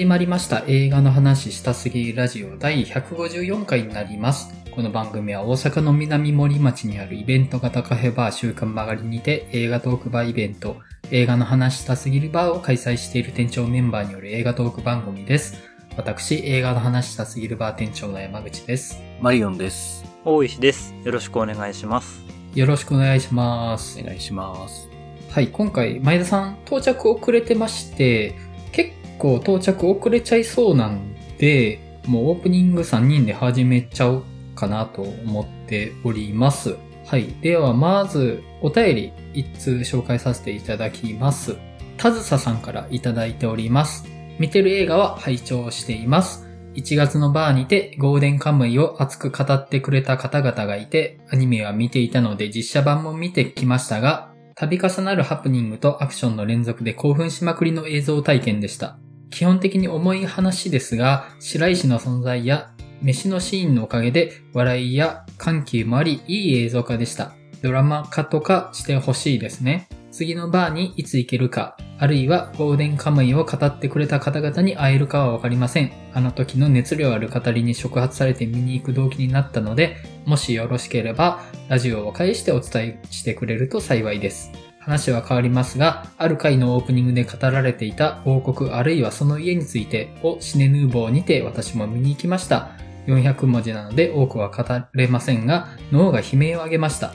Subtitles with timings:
[0.00, 4.48] 始まりました映画の話したすぎラジオ第154回になります。
[4.70, 10.78] この番組は大阪の南森町にあるイベント型カフェバー週刊曲がりにて映画トークバーイベント
[11.10, 15.58] 映画の話したすぎるバーを開催している店長メンバーによる映画トーク番組です。
[15.98, 19.02] 私、映画の話したすぎるバー店長の山口です。
[19.20, 20.02] マリオンです。
[20.24, 20.94] 大石です。
[21.04, 22.22] よろしくお願いします。
[22.54, 24.04] よろしくお願いしますお。
[24.04, 24.88] 願いします。
[25.28, 28.34] はい、今回、前田さん到着遅れてまして、
[28.72, 34.24] 結構到着遅れちゃいそうなんで、もうオープニング3人で始めちゃおう
[34.56, 36.76] かなと思っております。
[37.06, 37.34] はい。
[37.42, 41.56] では、まず、お便り一通紹介させていただきます。
[41.96, 44.06] たずささんからいただいております。
[44.38, 46.48] 見てる映画は拝聴しています。
[46.74, 58.98] 1月のバーにてゴーデンカムイを熱く語ってくれた方々がいて、アニメは見ていたので実写版も見てきましたが、度重なるハプニングとアクションの連続で興奮しまくりの映像体験でした。
[59.30, 62.70] 基本的に重い話ですが、白石の存在や
[63.02, 67.32] 飯のシーンのおかげで笑いや緩急もあり、いい映像化でした。
[67.62, 69.88] ドラマ化とかしてほしいですね。
[70.10, 75.92] 次のバーにいつ行けるか、あるいはゴールデンカムイを語ってくれた方々に会えるかはわかりません。
[76.12, 84.69] あの時の熱量ある語りに触発されて見に行く動機になったので、もしよろしければ、ラジオを介してお伝えしてくれると幸いです。
[84.80, 92.70] 話は変わりますが、ある回のオープニングで語られていた王国あるいはその家についてをシネヌーボーにて私も見に行きました。
[93.06, 94.64] 400文字なので多くは語
[94.94, 97.12] れませんが、脳が悲鳴を上げました。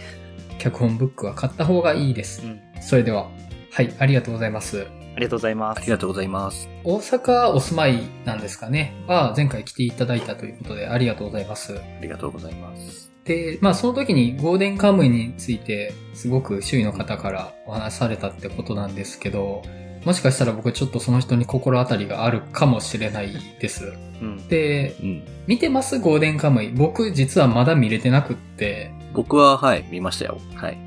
[0.60, 2.50] 脚本ブックは買った方がいいですう。
[2.50, 2.62] ん。
[2.82, 3.30] それでは、
[3.72, 4.88] はい、ありがとうございます。
[5.16, 5.78] ありがとうございます。
[5.78, 6.70] ありがとうございます。
[6.84, 11.78] 大阪お住まいなんですかねは前回来ていただいたということでありがとうございます。
[11.78, 13.15] ありがとうございます。
[13.26, 19.64] で、まあその時にゴールデンカムイについてすごく周囲の方からお話しされたってことなんですけど、
[20.06, 23.94] もしかしたら僕ちょっとその人に心当たりがあるかもしれないです。
[24.22, 24.48] うん。
[24.48, 25.24] で、うん。
[25.48, 25.98] 見てます？
[26.00, 26.70] ゴールデンカムイ。
[26.70, 30.40] 僕実はまだ見れてなくって、僕は、はい、見ましたよ。
[30.54, 30.78] はい。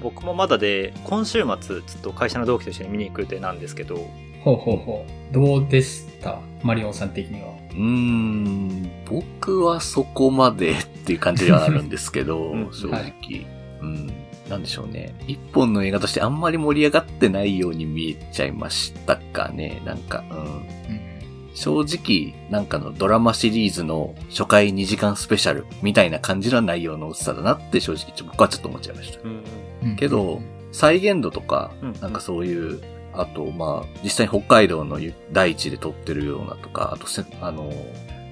[0.00, 3.96] 僕もまだで、今週末、ちょっと会社の同期と一緒に見に行く予定なんですけど、
[4.44, 5.34] ほうほうほう。
[5.34, 6.40] どうでした？
[6.62, 7.51] マリオンさん的には。
[7.74, 13.46] うーん、僕はそこまでっていう感じではあるんですけど、 うん正直。
[13.80, 14.12] うん。
[14.48, 15.14] なんでしょうね。
[15.26, 19.80] 一本の映画としてあんまり盛り上がってないように見えちゃいましたかね。
[19.84, 20.38] なんか、うん。
[20.38, 21.12] うん
[21.54, 29.20] 正直、なんかのドラマシリーズの初回2時間スペシャルみたいな感じの内容の薄さだなって正直僕はちょっと思っちゃいました。
[29.22, 29.44] うん。
[29.90, 30.40] うんけど、
[30.70, 32.80] 再現度とかうん、なんかそういう、
[33.14, 34.98] あと、まあ、実際に北海道の
[35.32, 37.70] 大地で撮ってるようなとか、あとせ、あの、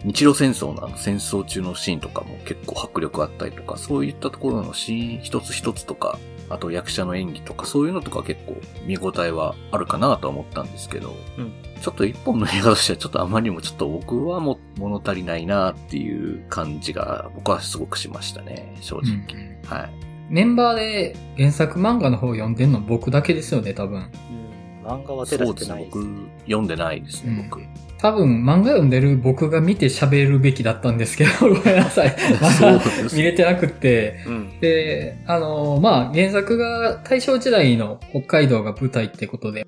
[0.04, 19.14] 日露戦争のあの戦争中のシーンとかも結構迫力あったりとか、そういったところのシーン一つ一つとか、あと役者の演技とか、そういうのとか結構見応えはあるかなとは思ったんですけど、うんちょっと一本の映画としてはちょっとあまりにもちょっと僕はも物足りないなっていう感じが僕はすごくしましたね、正直。
[19.14, 19.90] うんはい。
[20.28, 24.10] メンバーで原作漫画の方読んでんの僕だけですよね、多分。
[24.32, 24.39] うん
[24.82, 25.46] 漫画は手出。
[25.46, 25.96] してないです。
[25.96, 26.06] 僕、
[26.44, 27.60] 読んでないですね、僕。
[27.98, 32.16] 多分漫画読んでる僕が見て喋るべきだったんですけど、 ごめんなさい。
[32.40, 34.20] まそうだです見れてなくって。
[34.26, 34.60] うん。
[34.60, 39.66] で、あの、まあ、原作が大正時代の北海道が舞台ってことで、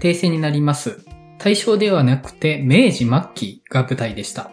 [0.00, 1.04] 訂正になります。
[1.38, 4.52] 大正ではなくて明治末期が舞台でした。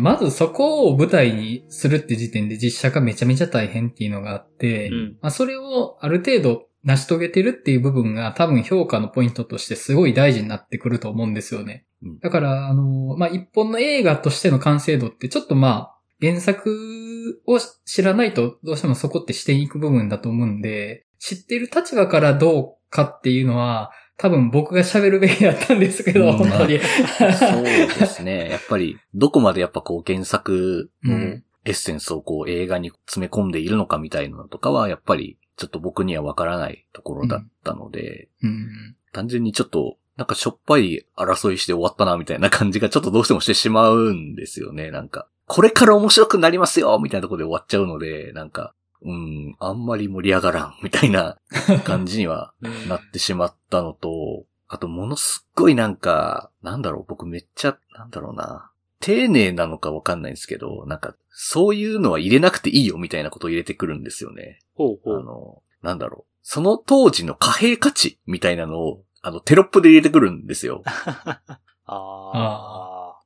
[0.00, 11.84] まずそこを舞台にするって時点で実写化めちゃめちゃ大変っていうのがあって、うんまあ、それをある程度成し遂げてるっていう部分が多分評価のポイントとしてすごい大事になってくると思うんですよね。
[12.02, 26.78] うんだから、あの、まあ、一本の映画としての完成度ってちょっとまあ、原作を知らないとどうしてもそこってしていく部分だと思うんで、知っている立場からどうかっていうのは、多分僕が喋るべきだったんですけど、うん本当に。
[26.78, 28.50] そうですね。
[28.52, 44.90] やっぱり、どこまでやっぱこう原作のうんエッセンスをこう映画に詰め込んでいるのかみたいなのとかは、やっぱりちょっと僕にはわからないところだったので、うん単純にちょっと、なんかしょっぱい争いして終わったなみたいな感じがちょっとどうしてもしてしまうんですよね。
[44.90, 51.38] なんか、これから面白くなりますよみたいなところで終わっちゃうので、なんか、うん、あんまり盛り上がらんみたいな
[51.84, 58.70] 感じにはうんなってしまったのと、あとものすっごいなんか、なんだろう、僕めっちゃ、なんだろうな。
[59.00, 64.60] 丁寧なのかわかんないんですけど、なんか、そういうのは入れなくていいよみたいなことを入れてくるんですよね。
[64.74, 65.20] ほうほう。
[65.20, 66.30] あの、なんだろう。
[66.42, 70.82] その当時の貨幣価値みたいなのを、あの、テロップで入れてくるんですよ。
[71.86, 73.20] あ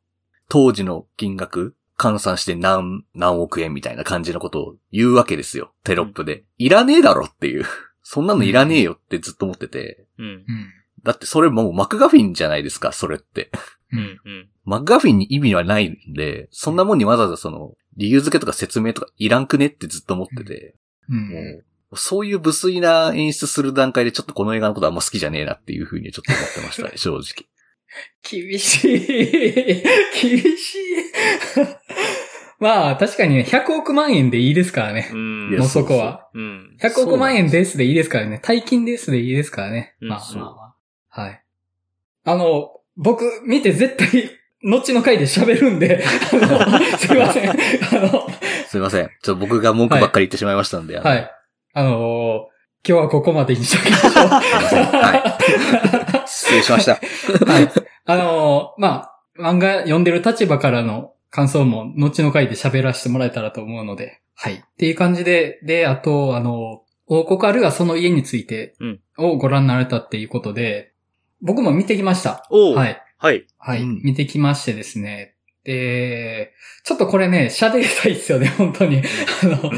[0.48, 5.73] 当時の金額、換算して何、何億円みたいな感じのことを言うわけですよ。
[5.85, 6.44] テロップで。
[6.58, 7.64] いらねえだろっていう。
[8.02, 10.06] そんなのいらねえよってずっと思ってて。
[10.19, 10.23] ー。
[10.23, 10.29] うん。
[10.29, 10.44] うん
[11.05, 13.50] だってそれもうマクガフィンじゃないですか、それって。
[13.93, 14.49] うん。
[14.64, 20.75] マクガフィンに意味はないんで、そんなもんにわざわざその、理由付けとか説明とかいらんくねってずっと思ってて、
[21.11, 21.29] うん。
[21.29, 21.41] も
[21.93, 27.46] う、そういう無粋な演出する段階でちょっとこの映画のことあんま好きじゃねえなっていうふうにちょっと思ってましたね、正直。
[28.23, 29.82] 厳しい。
[30.20, 30.79] 厳しい。
[32.58, 35.11] まあ、確かにね、100億万円でいいですからね。
[35.12, 35.50] うん。
[35.58, 36.29] もうそこは。
[36.35, 36.76] うん。
[36.81, 38.41] 100億万円ですでいいですからね。
[38.43, 39.96] 大金ですでいいですからね。
[40.00, 40.75] うんまあそうまあま
[41.11, 41.20] あ。
[41.23, 41.44] はい。
[42.25, 44.31] あの、僕、見て絶対、
[44.62, 46.02] 後の回で喋るんで、
[46.32, 47.50] あの、すいません。
[47.50, 48.26] あの、
[48.67, 49.11] すいません。
[49.23, 50.99] ちょっと僕が文句ばっかり言ってしまいましたんで。
[50.99, 51.31] あのはい。
[51.75, 52.49] あの
[52.87, 54.12] 今日はここまでにしときましょう。
[54.12, 54.87] すいません。
[54.87, 56.13] はい。
[56.44, 57.00] 失礼しました。
[57.46, 57.73] はい。
[58.05, 64.55] あのーまあ、漫画読んでる立場からの感想も後の回で喋らせてもらえたらと思うので、はい。
[64.55, 70.93] っていう感じで、で、あと、あの、王国あるいはその家についてうんをご覧になられたっていうことで、
[71.41, 72.46] 僕も見てきました。
[72.50, 72.96] はいい。
[73.19, 73.46] はい。
[73.58, 73.82] はい。
[73.82, 75.35] うん見てきましてですね。
[75.64, 76.52] で、
[76.85, 79.02] ちょっとこれね、喋りたいですよね、本当に。
[79.43, 79.70] あの、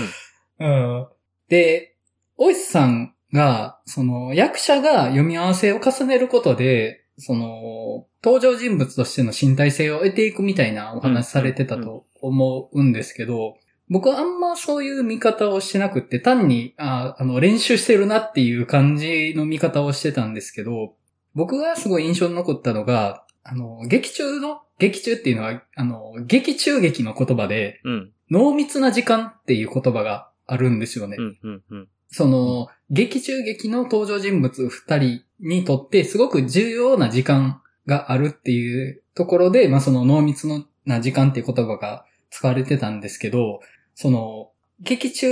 [0.59, 1.07] うん。
[1.49, 1.97] で、
[2.37, 13.57] 大石さんが、その、役者が読み合わせを重ねることで、その、登場人物としての身体性を得ていくみたいなお話されてたと思うんですけど、
[13.89, 20.95] 僕はあんまそういう見方をしてなくって、単に、ああの、練習してるなっていう感じの見方をしてたんですけど、
[21.35, 28.13] 僕がすごい印象に残ったのが、あの、劇中の、劇中っていうのは、あの、劇中劇の言葉で、うん。
[28.29, 31.17] 濃密な時間っていう言葉があるんですよね。
[31.19, 31.39] うん。
[31.43, 31.63] うん。
[31.71, 31.89] うん。
[32.09, 40.47] その、劇中劇の登場人物二人にとってすごく重要な時間があるっていうところで、まあその濃密
[40.85, 43.61] な時間っていう言葉が使われてたんですけど、
[43.95, 44.51] その、
[44.81, 45.29] 劇中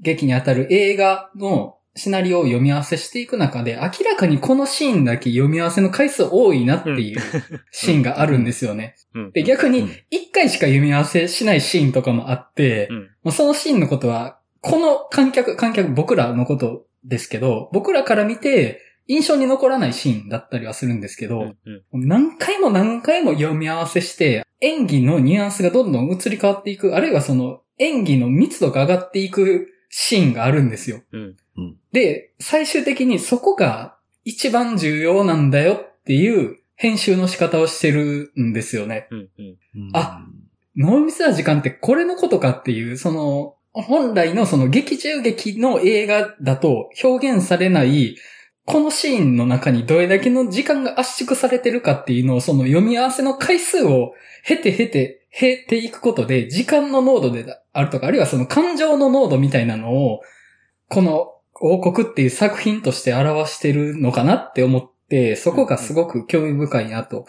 [0.00, 7.20] 劇にあたる映画のシナリオを読み合わせしていく中で、明らかにこのシーンだけ読み合わせの回数多いなっていう
[7.72, 8.96] シーンがあるんですよね。
[9.14, 9.32] うん。
[9.32, 12.96] で、逆にうん一回しか読み合わせしないシーンとかもあって、うん。
[12.98, 21.56] もうそのシーンのことは、この観客、観客、僕らのことですけど、僕らから見て、印象に残らないシーンだったりはするんですけど、うん。
[21.92, 22.08] うん。
[22.08, 31.00] 何回も何回も読み合わせして、演技のニュアンスがどんどん移り変わっていく、あるいはその演技の密度が上がっていくシーンがあるんですよ。
[31.12, 31.36] うん。
[31.92, 39.06] で、最終的にそこが一番重要なんだよっていう編集の仕方をしてるんですよね。
[39.12, 39.28] うん。
[39.38, 39.90] うん。
[39.92, 40.26] あ
[40.76, 48.16] 濃密な時間ってこれのことかっていう、その、本来のその劇中劇の映画だと表現されない、
[48.64, 54.12] このシーンの中にどれだけの時間が圧縮されてるかっていうのを、その読み合わせの回数を
[54.44, 60.20] 経て経て、経ていくことで、時間の濃度であるとか、あるいはその感情の濃度みたいなのを、
[60.88, 67.26] この王国っていう作品として表してるのかなって思って、そこがすごく興味深いなと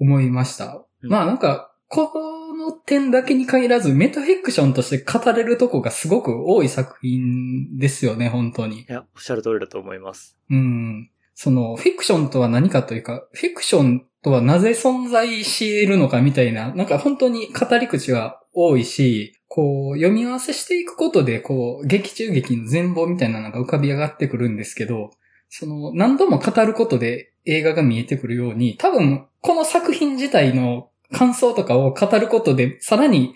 [0.00, 0.84] 思いました。
[1.02, 2.37] うんまあなんか、この
[2.72, 8.84] 点だけに限らず、メタフィクションとして語れるとこがすごく多い作品ですよね、本当にい。
[8.88, 10.38] や、おっしゃる通りだと思います。
[10.50, 11.10] うん。
[11.34, 25.10] その、フィクションとは何かというか、フィクションとはなぜ存在し得るのかみたいな、なんか本当に語り口が多いし、こう、読み合わせしていくことで、こう、劇中劇の全貌みたいなのが浮かび上がってくるんですけど、
[25.48, 33.34] その、何度も語ることで映画が見えてくるように、多分、この作品自体の感想とかを語ることで、さらに。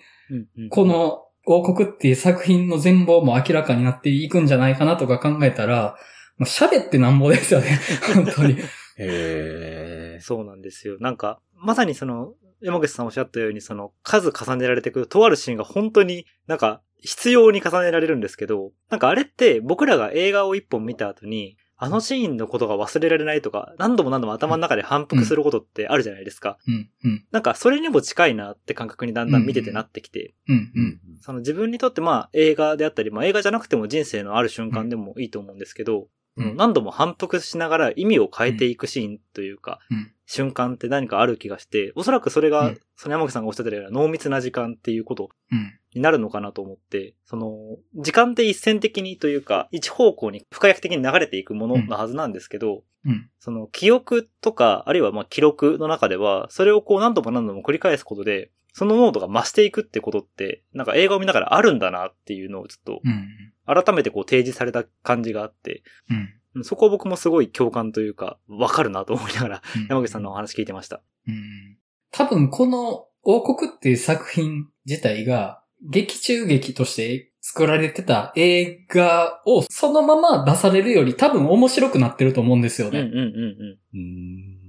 [0.71, 5.97] この王国っていう作品の全貌も明らかになっていくんじゃないかなとか考えたら、
[6.39, 7.79] もう喋ってなんぼですよね。
[8.15, 8.57] 本当に。
[8.99, 10.97] へーそうなんですよ。
[11.01, 26.57] なんか、まさにその、山口さんおっしゃったように、その、数重ねられていく、とあるシーンが本当になんか、必要に重ねられるんですけど、なんかあれって僕らが映画を一本見た後に、あのシーンのことが忘れられないとか、何度も何度も頭の中で反復することってあるじゃないですか。
[26.69, 30.85] うん、うん、なんか、それにも近いなって感覚にだんだん見ててなってきて、うん、ううん。
[30.85, 31.01] ん。
[31.21, 36.57] その自分にとってまあ映画であったり、まあ映画じゃなくても人生のある瞬間でもいいと思うんですけど、うん。
[36.57, 42.81] 何度も反復しながら意味を変えていくシーンというか、うん瞬間って何かある気がして、おそらくそれが、うん。
[42.97, 66.35] その山口さんがおっしゃってたような濃密な時間っていうことうん、になるのかなと思って、その、時間って一線的にというか、一方向に不可逆的に流れていくもののはずなんですけど、うん、その記憶とか、あるいはまあ記録の中では、それをこう何度も何度も繰り返すことで、その濃度が増していくってことって、なんか映画を見ながらあるんだなっていうのをちょっとうん、改めてこう提示された感じがあって、うん。
[66.63, 71.01] そこは僕もすごい共感というか、わかるなと思いながら、うん山口さんのお話聞いてました。
[71.27, 71.79] うん
[72.11, 83.01] 多分この王国っていう作品自体が、劇中劇として作られてた映画をそのまま出されるより多分面白くなってると思うんですよね。
[83.01, 83.79] うんうんうんうん。
[83.95, 84.63] うーん。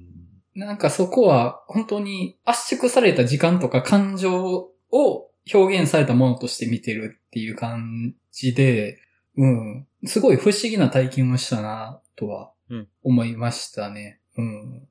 [0.56, 8.98] なんかそこは本当に圧縮された時間とか感情を表現されたものとして見てるっていう感じで、
[9.38, 9.88] うん。
[10.06, 14.20] すごい不思議な体験をしたなとはうん思いましたね。
[14.38, 14.88] うん。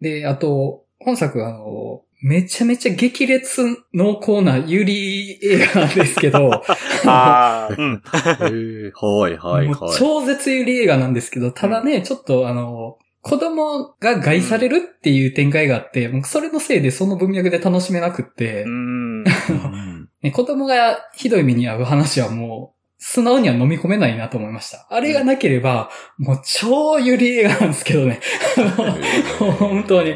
[0.00, 3.62] で、あと、本作あの、めちゃめちゃ激烈
[3.94, 6.50] 濃厚なユリ映画なんですけど、
[7.06, 8.02] ああ、うん。
[8.12, 9.98] えー、はいはいはい。
[9.98, 19.24] 超絶ユリ映画なんですけど、ただね、ちょっとあの、子供が害されるっていう展開があって、もうそれのせいでその文脈で楽しめなくって、うん。
[20.32, 24.86] 子供がひどい目に遭う話はもう、素直には飲み込めないなと思いました。
[24.90, 28.20] あれがなければ、もう超ユリ映画なんですけどね。
[29.58, 30.14] 本当に。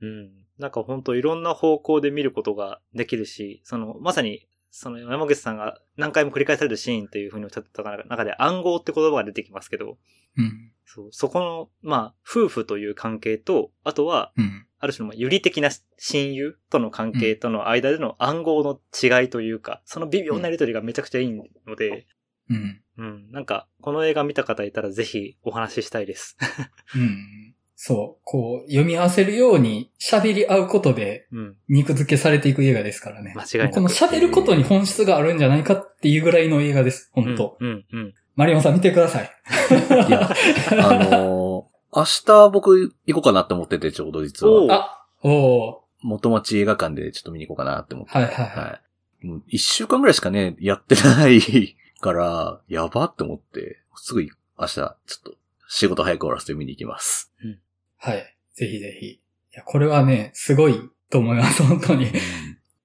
[0.00, 0.30] うん。
[0.58, 9.98] なんか本当いろんな方向で見ることができるし、その、まさに、その山口さんが何回も繰り返されるシーンというふうにおっしゃってた中で暗号って言葉が出てきますけど、
[10.36, 10.72] うん。
[10.86, 14.66] そう、そこの、まあ、夫婦という関係と、あとは、うん。
[14.78, 22.06] ある種のまあ有利的な親友との関係との間での暗号の違いというか、その微妙なやりとりがめちゃくちゃいいので、
[22.50, 22.80] うん。
[22.98, 26.36] うん、なんか、この映画見た方いたらぜひお話ししたいです。
[26.94, 27.54] うん。
[27.76, 28.22] そう。
[28.24, 33.34] こう、読み合わせるように喋り合うことでうん、肉付けされていく映画ですからね。
[33.36, 37.10] 間違いなくこの喋ることに本質があるんじゃないかっていうぐらいの映画です。
[37.12, 38.14] 本当、うん、うん、うん。
[38.36, 39.30] マリオンさん見てください。
[40.08, 40.30] いや、
[40.70, 44.74] あのー明日僕行こうかなって思ってて、ちょうど実は。
[44.74, 45.76] あ、おー。
[46.02, 48.12] 元町映画館でちょっと見に行こうかなって思って。
[48.12, 48.46] はいはいはい。
[48.64, 48.80] は
[49.22, 49.26] い。
[49.26, 54.28] もう一週間ぐらいしかね、やってないから、やばって思って、すぐ明
[54.66, 55.34] 日、ちょっと
[55.68, 57.32] 仕事早く終わらせて見に行きます。
[57.96, 58.36] はい。
[58.54, 59.06] ぜひぜひ。
[59.06, 59.20] い
[59.52, 60.74] や、これはね、すごい
[61.10, 62.10] と思います、本当に。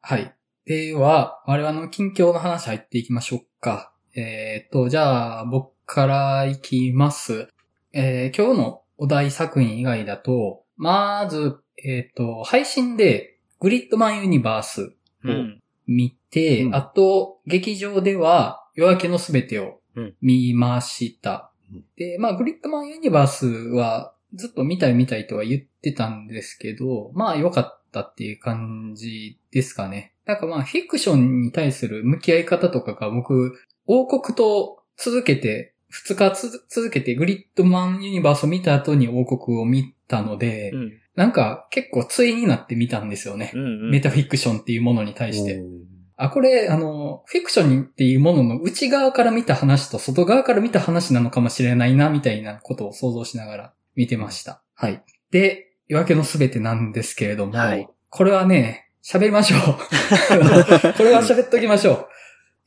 [0.01, 0.35] はい。
[0.65, 3.91] では、我々の近況の話入っていきましょうか。
[4.15, 7.47] えっ、と、じゃあ、僕からいきます。
[7.93, 15.61] えー今日のお題作品以外だと、まず、えっ、と、配信で、グリッドマンユニバースうん。
[15.87, 21.51] 見て、うんあと、劇場では、夜明けのすべてをうん見ました。
[21.71, 30.13] うんで、まあ、グリッドマンユニバースは、ずっと見たい見たいとは言ってたんですけど、まあ、良かったっていう感じですかね。
[30.25, 33.59] なんかまあ、フィクションに対する向き合い方とかが僕、
[33.91, 40.91] 王国と続けて、二日つ続けてグリッドマンユニバースを見た後に王国を見たので、うん。
[41.15, 43.51] なんか結構対になって見たんですよね。
[43.55, 43.61] うん。
[43.61, 43.89] うん。
[43.89, 45.63] メタフィクションっていうものに対して。
[46.17, 54.61] あ、これ、あの、フィクションっていうものの内側から見た話と外側から見た話なのかもしれないな、みたいなことを想像しながら見てました。
[54.75, 55.01] はい。
[55.31, 59.59] で、夜明けのすべてなんですけれども、はいこれはね、喋りましょう。
[60.97, 62.07] これは喋っときましょう。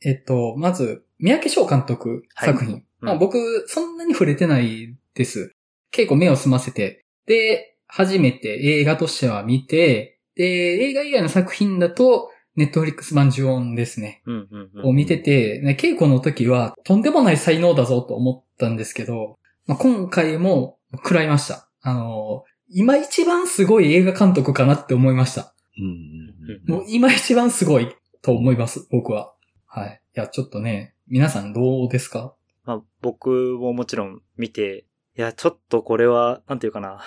[0.05, 2.75] えっと、まず、三宅翔監督作品。
[2.75, 5.53] うんまあ僕、そんなに触れてないです。
[5.91, 14.21] 結構目を澄ませて、で、初めて映画としては見て、で、映画以外の作品だと、ネットフリックス版呪音ですね。
[14.25, 14.35] うん。
[14.35, 14.69] うん。
[14.73, 14.89] うん。
[14.89, 21.67] を見てて、ね、稽古の時はとんでもない才能だぞと思ったんですけど、まあ、今回も食らいました。
[21.81, 25.53] あの、今一番すごい映画監督かなって思いました。
[25.77, 29.33] うんうんうんもう今一番すごいと思います、僕は。
[29.65, 30.01] はい。
[30.15, 32.33] いや、ちょっとね、皆さんどうですか？
[32.65, 33.29] まあ、僕
[33.59, 34.85] ももちろん見て、
[35.17, 37.01] いや、ちょっとこれは、なんていうかな。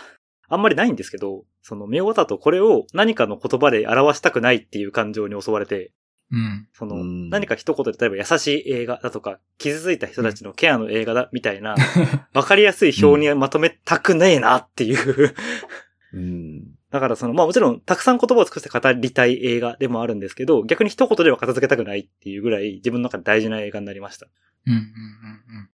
[0.49, 5.93] あんまりないんですけど、その見終わった後これを何かの言葉で表したくないっていう感情に襲われて、
[6.31, 6.69] うん。
[6.73, 11.75] その、うん何か一言で例えば優しい映画だとか、傷ついた人たちのケアの映画だみたいな、
[12.35, 15.35] わかりやすい表にまとめたくねえなっていう。
[16.13, 16.76] うん。
[16.97, 24.27] だからその、まあもちろんたくさん言葉を尽くして語りたい映画でもあるんですけど、逆に一言では片付けたくないっていうぐらい自分の中で大事な映画になりました。
[24.67, 24.73] うん、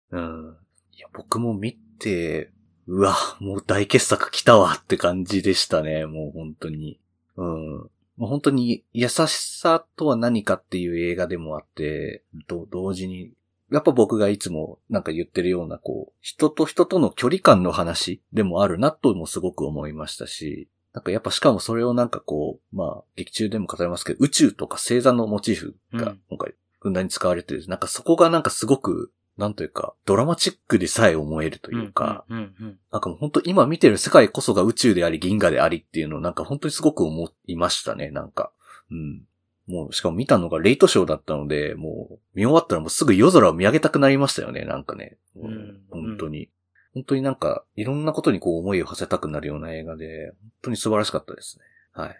[0.09, 0.57] うん、うん、うん。
[0.93, 2.49] いや、僕も見て、
[2.87, 6.99] うわ、もう大傑作来たわって感じでしたね、もう本当に。
[7.37, 7.89] うん。
[8.17, 13.31] もう本当に優しさとは何かっていう映画でもあって、と同時に、
[13.71, 38.51] やっぱ僕がいつもなんか言ってるような、こう、人と人との距離感の話でもあるなともすごく思いましたし、なんかやっぱしかもそれをなんかこう、まあ、劇中でも語りますけど、宇宙とか星座のモチーフが今回、ふんだんに使われてる、なんかそこがなんかすごく、なんというか、ドラマチックでさえ思えるというか、うんうんうんなんかもう本当今見てる世界こそが宇宙であり銀河でありっていうのをなんか本当にすごく思いましたね、なんか。
[38.91, 39.23] うん。
[39.67, 45.17] もう、しかも見たのがレイトショーだったので、もう見終わったらもうすぐ夜空を見上げたくなりましたよね、なんかね。
[45.35, 46.49] ううんん、本当に。
[46.93, 51.65] 本当になんか、いろんなことにこう思いを馳せたくなるような映画で、本当に素晴らしかったですね。
[51.93, 52.09] はい。
[52.09, 52.15] うん。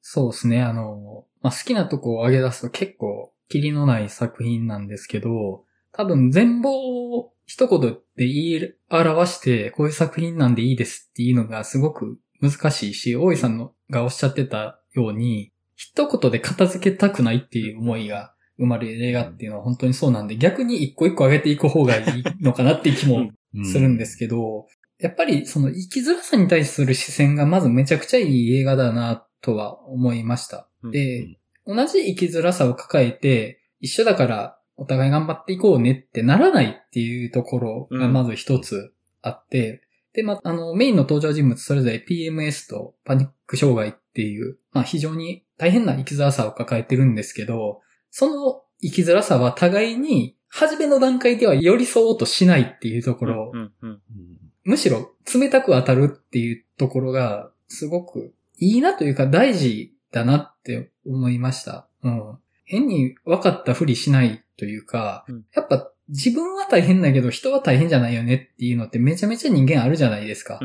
[0.00, 0.62] そうですね。
[0.62, 7.80] あの、まあ、好きなとこを挙げ出すと結構、キリのない作品なんですけど、多分全貌を一言
[8.16, 23.30] で言い表して、こういう作品なんでいいですっていうのがすごく難しいし、大井さんのがおっしゃってたように、一言で片付けたくないっていう思いが生まれる映画っていうのは本当にそうなんで、逆に一個一個上げていく方がいいのかなっていう気も
[23.64, 24.66] するんですけど、
[24.98, 30.68] やっぱりその生きづらさに対する視線がまずめちゃくちゃいい映画だなとは思いました。
[30.92, 38.92] で、同じ生きづらさを抱えて、一緒だからお互い頑張っていこうねってならないっていうところがまず一つ
[39.22, 47.80] あって、で、ま、あの、メインの登場人物それぞれ PMS とパニック障害っていう、まあ非常に大変な生きづらさを抱えてるんですけど、
[48.10, 53.52] その生きづらさは互いに、初めの段階では寄り添おうとしないっていうところ、
[54.64, 61.86] むしろ冷たく当たるっていうところが、すごくいいなというか大事だなって思いました。
[62.02, 62.38] うん。
[62.64, 70.60] 変に分かったふりしないというか、うん、やっぱ自分は大変だけど人は大変じゃないよねっていうのってめちゃめちゃ人間あるじゃないですか。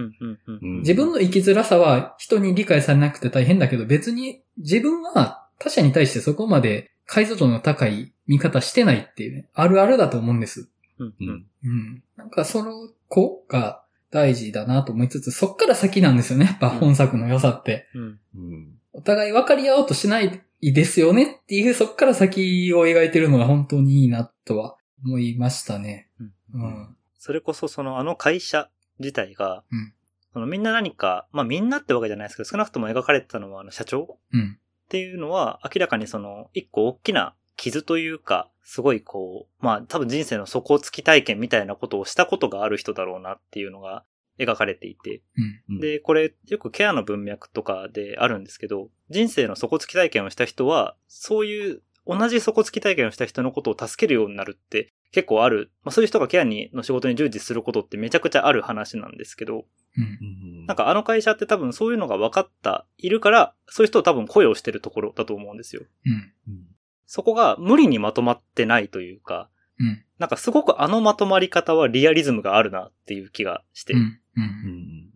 [0.60, 10.70] 自分の生きづらさは人に理解されなくて大変だけど別に自分は他者に対してそこまで解像度の高い見方してないっていうね、あるあるだと思うんです。
[11.00, 11.46] うんうん。
[11.64, 12.04] うん。
[12.18, 17.88] なんかその子が大事だなと思いつつ、そっから先なんですよね、やっぱ本作の良さって。
[17.94, 18.20] うん。
[18.36, 26.10] うん、お互い分かり合おうとしないですよねっていう、そっから先を描いてるのが本当にいいなとは思いましたね。
[26.20, 26.24] う
[26.58, 26.62] ん。
[26.62, 28.70] うん、それこそそのあの会社
[29.00, 29.94] 自体が、うん、
[30.34, 34.58] そのみんな何か、まあみんなってわけじゃないですけど、少なくとも描かれてたのはあの社長うん。
[34.86, 44.04] っていうのは明らかにその一個大きな傷というか、すごいこう、まあ多分人生の底をつき体験みたいなことをしたことがある人だろうなっていうのが
[44.40, 45.22] 描かれていて、
[45.70, 55.72] うん、で、これよくケアの文脈とかであるんですけど、人生の底つき体験をした人は、そういう同じ底つき体験をした人のことを助けるようになるって結構ある。
[55.84, 59.66] まあそういう人がケアにの仕事に従事することってめちゃくちゃある話なんですけど、
[59.98, 65.84] うん、なんかあの会社って多分そういうのが分かった、いるから、そういう人を多分声をしてるところだと思うんですよ。
[66.06, 66.10] う
[66.52, 66.68] ん、
[67.06, 73.94] そこが無理にまとまってないというか、うん、なんかすごくあのまとまり方はリアリズムがあるなっていう気がして。
[73.94, 75.10] うん、うん、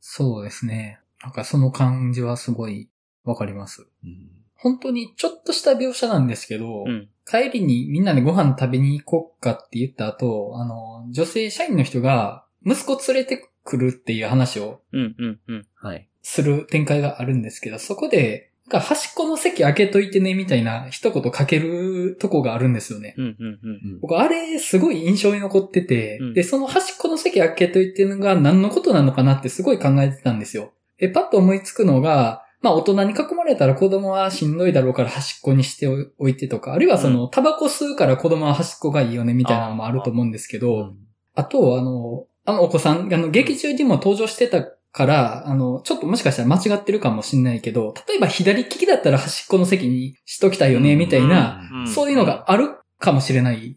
[0.00, 1.00] そうですね。
[1.22, 2.88] なんかその感じはすごい
[3.24, 3.88] わかります。
[4.64, 6.86] 本当にちょっとした描写なんですけど、
[7.26, 14.80] 帰りにみんなでご飯食べに行こっかって言った後、あの、女性社員の人が息子連れてくるっていう話を、
[16.22, 23.14] する展開があるんですけど、そこで、なんか端っこの席開けといてねみたいな一言かけるとこがあるんですよね。
[24.00, 30.72] 僕あれすごい印象に残ってて、うん、で、その端っこの席開けといてのが何のことなのかなってすごい考えてたんですよ。
[30.96, 35.86] で、パッと思いつくのが、まあ大人に囲まれたら子供はしんどいだろうから端っこにして
[36.18, 40.94] おいてとか、あるいはその、タバコ吸うから子供は端っこがいいよねみたいなのもあると思うんですけど、
[41.34, 53.76] あと、あの、あのお子さん、あの、劇中にも登場してたから、あの、ちょっともしかしたら間違ってるかもしんないけど、例えば左利きだったら端っこの席にしときたいよね、みたいな、そういうのがあるかもしれない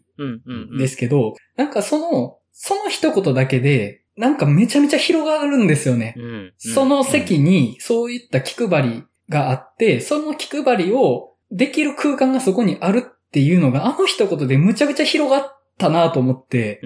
[0.78, 6.16] ですけど、なんかその、その一言だけで、なんかめちゃめちゃ広がるんですよね。
[6.58, 16.82] その席にそういった気配りがあって、その気配りをできる空間がそこにあるっていうのが、あの一言でむちゃくちゃ広がったなと思って、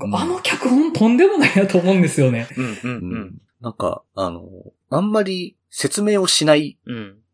[0.00, 2.48] あの脚本とんでもないなと思うんですよね。
[3.60, 4.42] なんか、あの、
[4.90, 6.78] あんまり説明をしない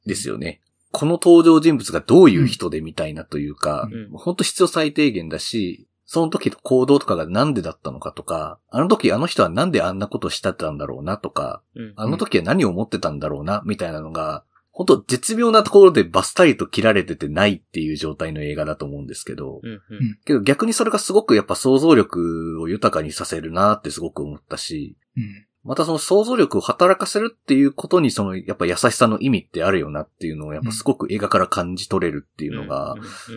[0.07, 0.61] ですよね。
[0.93, 14.43] うん、この登場人物がどういう人でみたいなというか、うん、本当必要最低限だし、その時の行動とかがなんでだったのかとか、あの時あの人はなんであんなことしたったんだろうなとか、うん、あの時は何を思ってたんだろうな、みたいなのが、
[14.73, 19.71] 本当絶妙なところでバスタリと切られててないっていう状態の映画だと思うんですけど、うん。
[19.71, 19.81] うん、
[20.25, 32.97] けど逆にそれがすごくやっぱ想像力を豊かにさせるなってすごく思ったし、うん、またその想像力を働かせるっていうことにそのやっぱ優しさの意味ってあるよなっていうのをやっぱすごく映画から感じ取れるっていうのが、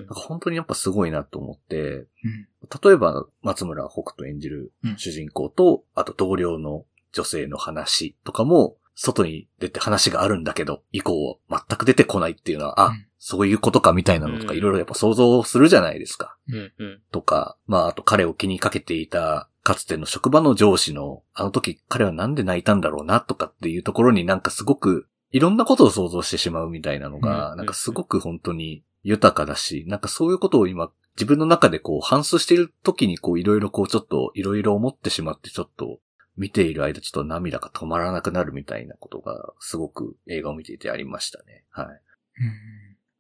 [0.10, 2.06] 本当にやっぱすごいなと思って、
[2.84, 16.38] 例えば松村北斗演じる主人公と、あと同僚の女性の話とかも、外に出て話があるんだけど、以降全く出てこないっていうのは、あ、そういうことかみたいなのとかいろいろやっぱ想像するじゃないですか。
[17.12, 36.00] とか、まああと彼を気にかけていたかつての職場の上司の、あの時彼はなんで泣いたんだろうなとかっていうところになんかすごく、いろんなことを想像してしまうみたいなのが、なんかすごく本当に豊かだし、なんかそういうことを今自分の中でこう反芻している時にこういろいろこうちょっといろいろ思ってしまってちょっと
[36.38, 41.64] 見ている間ちょっと涙が止まらなくなるみたいなことが、すごく映画を見ていてありましたね。
[41.70, 41.86] はい。
[41.86, 41.94] うん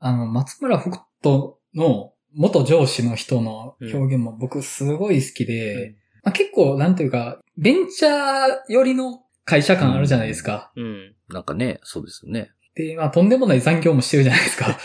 [0.05, 10.71] あの、松村北斗の元上司の人の表現も僕すごい好きで、まあ、結構なんていうか、ベンチャー寄りの会社感あるじゃないですか。
[10.75, 11.15] うん。
[11.29, 12.51] なんかね、そうですよね。
[12.75, 14.79] で、まあとんでもない残業もしてるじゃないですか。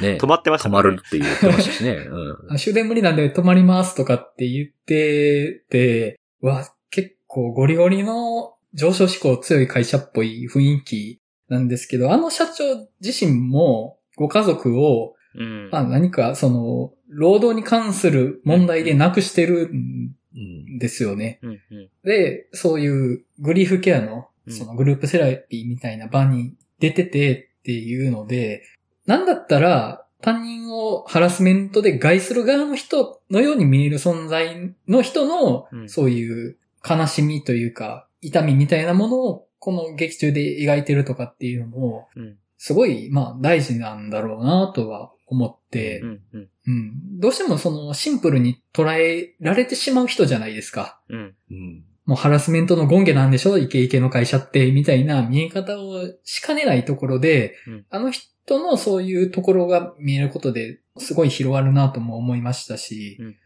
[0.00, 0.18] ね。
[0.20, 0.72] 止まってましたね。
[0.72, 1.90] 止まるって言ってましたしね。
[2.08, 2.54] うん。
[2.54, 15.70] あ終電無理なんで泊まりますとかって言ってて、うわ、結構ゴリゴリの上昇志向強い会社っぽい雰囲気なんですけど、あの社長自身もご家族を、うん。
[15.72, 20.78] まあ何かその、労働に関する問題でなくしてるんうん。
[20.78, 21.38] ですよね。
[21.42, 21.60] うん。
[21.70, 21.90] うん。
[22.04, 28.62] で、そういうグリーフケアのうんそのグループセラピーみたいな場に出ててっていうので、
[29.06, 36.56] なんだったら担任をハラスメントで害する側の人のように見える存在の人のうんそういう
[36.88, 42.36] 悲しみというか痛みみたいなものをこの劇中で描いてるとかっていうのもうん。
[42.64, 46.20] すごいまあ大事なんだろうなとは思ってう、ん。
[46.32, 46.48] うん。
[46.64, 51.00] うん、どうしてもそのシンプルに捉えられてしまう人じゃないですか。
[51.08, 51.34] うん。
[51.50, 51.84] うん。
[52.06, 53.58] もうハラスメントの権下なんでしょ？
[53.58, 63.36] イケイケの会社って、みたいな見え方をしかねないところで、うんあの人のそういうところが見えることで、すごい広がるなとも思いましたしう、ん。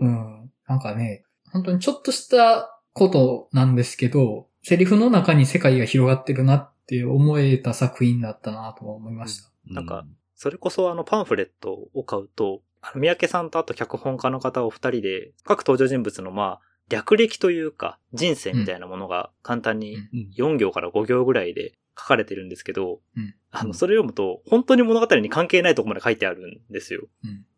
[0.00, 0.06] うん。
[0.06, 0.50] うん。
[0.68, 9.50] なんかね、本当にちょっとしたことなんですけど、セリフの中に世界が広がってるなって思えた作品だったなと思いました。
[9.66, 23.34] なんかそれこそあのパンフレットを買うと、あの三宅さんとあと脚本家の方お二人で、各登場人物のまあ、略歴というか、人生みたいなものが簡単にうん、4行から5行ぐらいで書かれてるんですけど、うん。
[23.50, 27.08] あの、それ読むと、本当に物語に関係ないところまで書いてあるんですよ。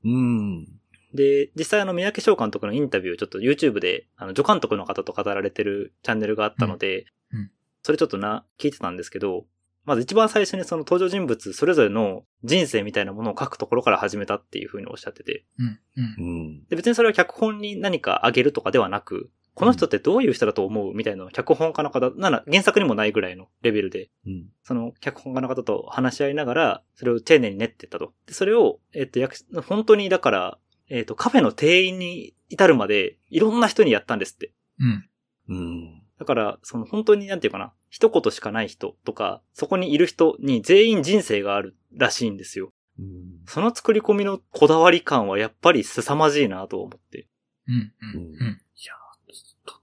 [0.05, 0.67] うん。
[1.13, 7.39] で、実際あの、三宅翔監督のインタビューをちょっと YouTube で、あの、助監督の方と語られてるチャンネルがあったので、うん。
[7.41, 7.51] うん
[7.83, 9.47] それちょっとな、聞いてたんですけど、
[9.85, 15.81] まず一番最初にその登場人物それぞれの人生みたいなものを書くところから始めたっていうふうにおっしゃってて、うん。
[15.97, 16.49] うんう。
[16.51, 16.65] ん。
[16.69, 24.47] で、別にそれは脚本に何かあげるとかではなく、この人ってどういう人だと思うみたいなのを脚本家の方、なら原作にもないぐらいのレベルで、うん。
[24.63, 28.13] その脚本家の方と話し合いながら、それを丁寧に練ってったと。
[28.27, 30.59] でそれを、えっと、役本当にだから、
[30.91, 34.53] えっと、カフェの店員に至るまで、いろんな人にやったんですって。
[34.79, 35.09] うん。
[35.49, 36.03] うん。
[36.19, 42.73] だから、その本当になんていうかな、一言しかない人とか、そこにいる人に全員人生があるらしいんですよ。
[42.99, 43.41] うん。
[43.47, 47.29] その作り込みのこだわり感はやっぱり凄まじいなと思って。
[47.69, 47.75] うん。
[47.75, 48.27] ううんん。
[48.27, 48.61] うん。
[48.77, 48.95] いや、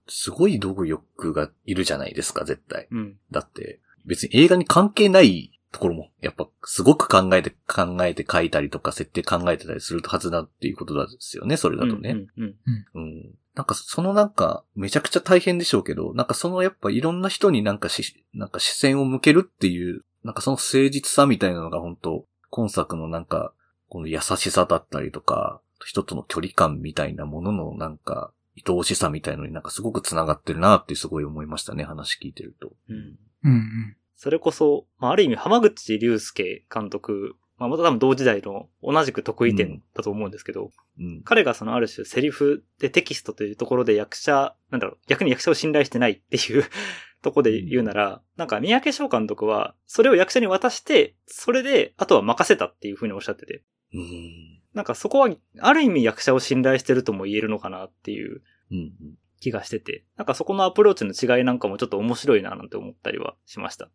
[0.07, 2.87] すごい道具欲がいるじゃないですか、絶対。
[2.91, 3.17] うん。
[3.31, 12.11] だって、別に映画に関係ないところも、やっぱ、すごく考えて、考えて書いたりとか、設定考えてたりするはずだっていうことですよね、それだとね。
[12.11, 12.55] うんうん
[12.93, 13.35] うん。
[13.55, 23.53] なんか、そのなんか、めちゃくちゃ大変でしょうけど、なんかそのやっぱいろんな人になんかし、なんか視線を向けるっていう、なんかその誠実さみたいなのが本当今作のなんか、
[23.89, 32.71] この優しさだったりとか、人との距離感みたいなもののなんか、愛おしさみたいのになんかすごく繋がってるなってすごい思いましたね、話聞いてると。
[32.89, 33.17] うんうん。
[33.43, 33.51] うん。
[33.51, 33.97] うん。
[34.15, 41.21] それこそ、まあ、ある意味浜口竜介監督、まあ、また多分同時代の同じく得意点だと思うんですけど、うん。
[41.23, 46.63] 彼がそのある種セリフでテキストというところで役者、なんだろう、逆に役者を信頼してないっていう
[47.21, 53.63] とこで言うなら、なんか三宅翔監督は、それを役者に渡して、それで、あとは任せたっていうふうにおっしゃってて、
[53.93, 54.61] うん。
[54.73, 58.41] なんかそこは、ある意味役者を信頼してるとも言えるのかなっていう
[58.71, 58.91] うん。
[59.39, 63.89] 気がしてて、なんかそこのアプローチの違いなんかもちょっと面白いななんて思ったりはしました。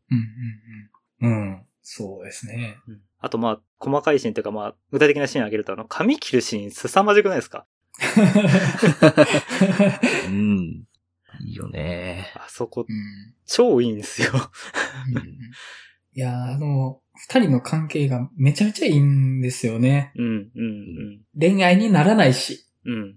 [1.21, 1.29] うん。
[1.29, 1.33] うん。
[1.33, 1.67] うん。
[1.83, 2.79] そうですね。
[2.89, 7.67] うんあとまあ、細かいシーンというかまあ、具体的なシーンあげるとあの、髪切るシーン凄まじくないですか？
[10.27, 10.85] うん。
[11.43, 12.33] いいよね。
[12.35, 13.35] あそこうん。
[13.47, 14.29] 超いいんですよ。
[16.15, 20.13] いやー、あの、二人の関係がめちゃめちゃいいんですよね。
[20.17, 22.67] うん、うん、恋愛にならないし。
[22.85, 22.95] うん。
[22.95, 22.99] うん。
[22.99, 23.17] うん。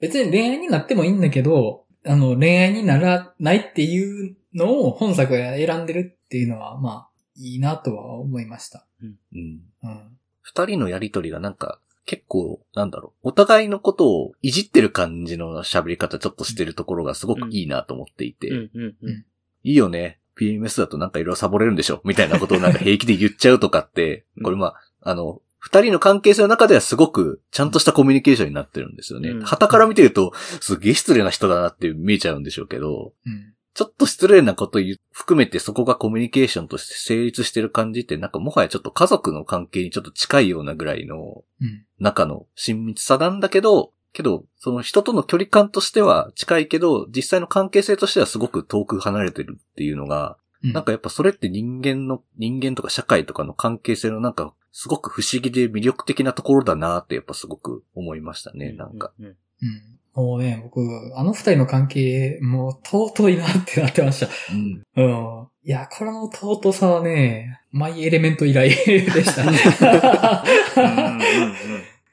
[0.00, 8.86] 別に恋愛になってもいいんだけど、あの、恋愛にならないっていうのを本作が選んでるっていうのは、まあ、いいなとは思いました。
[9.02, 9.16] うん。
[9.34, 10.18] うん。
[10.42, 19.24] 二人のやりとりがなんか、結構、なんだろう、お互いのことをいじってる感じの喋り方ちょっとしてるところがすごくいいなと思っていて、うん、うん、うん。
[19.64, 20.20] いいよね。
[20.38, 29.30] PMS だとなんかいろいろサボれるんでしょみたいなことをなんか平気で言っちゃうとかって、うんこれまあ、あの、二人の関係性の中ではすごくちゃんとしたコミュニケーションになってるんですよね。
[29.30, 33.54] うん旗から見てると、すげえ失礼な人だなって見えちゃうんでしょうけど、うん。
[33.76, 34.78] ちょっと失礼なこと
[35.12, 41.84] 含めてそこがコミュニケーションとして成立してる感じってなんかもはやちょっと家族の関係にちょっと近いようなぐらいのうん。
[41.98, 59.12] 中の親密さなんだけど、けど、その人との距離感としては近いけど、実際の関係性としてはすごく遠く離れてるっていうのが、うんなんかやっぱそれって人間の、人間とか社会とかの関係性のなんか、すごく不思議で魅力的なところだなってやっぱすごく思いましたね、なんか。。
[59.20, 59.36] うんうん。
[60.16, 60.80] もうね、僕、
[61.14, 64.28] あの二人の関係、もう尊いなってなってました。
[64.50, 64.82] うん。
[64.96, 65.02] う
[65.42, 65.46] ん。
[65.62, 69.42] いや、これの尊さはね、マイエレメント以来 でした。
[69.42, 71.20] うん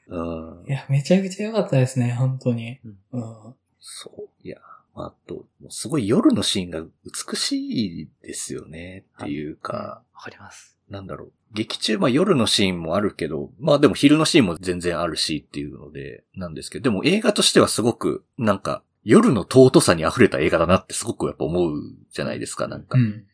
[0.06, 2.78] うんいや、めちゃくちゃ良かったですね、本当に。
[2.84, 3.54] うんうん。
[3.80, 4.28] そう。
[4.46, 4.58] いや、
[4.94, 10.76] あと、もうすごい夜のシーンが美しいですよねっていうか、わかります。
[10.88, 11.32] なんだろう。
[11.54, 22.98] 劇中、まあ夜のシーンもあるけど、まあでも昼のシーンも全然あるしっていうので、なんですけど、でも映画としてはすごく、なんか、夜の尊さに溢れた映画だなってすごくやっぱ思うじゃないですか、なんか。
[22.98, 23.04] うん。
[23.04, 23.24] うん。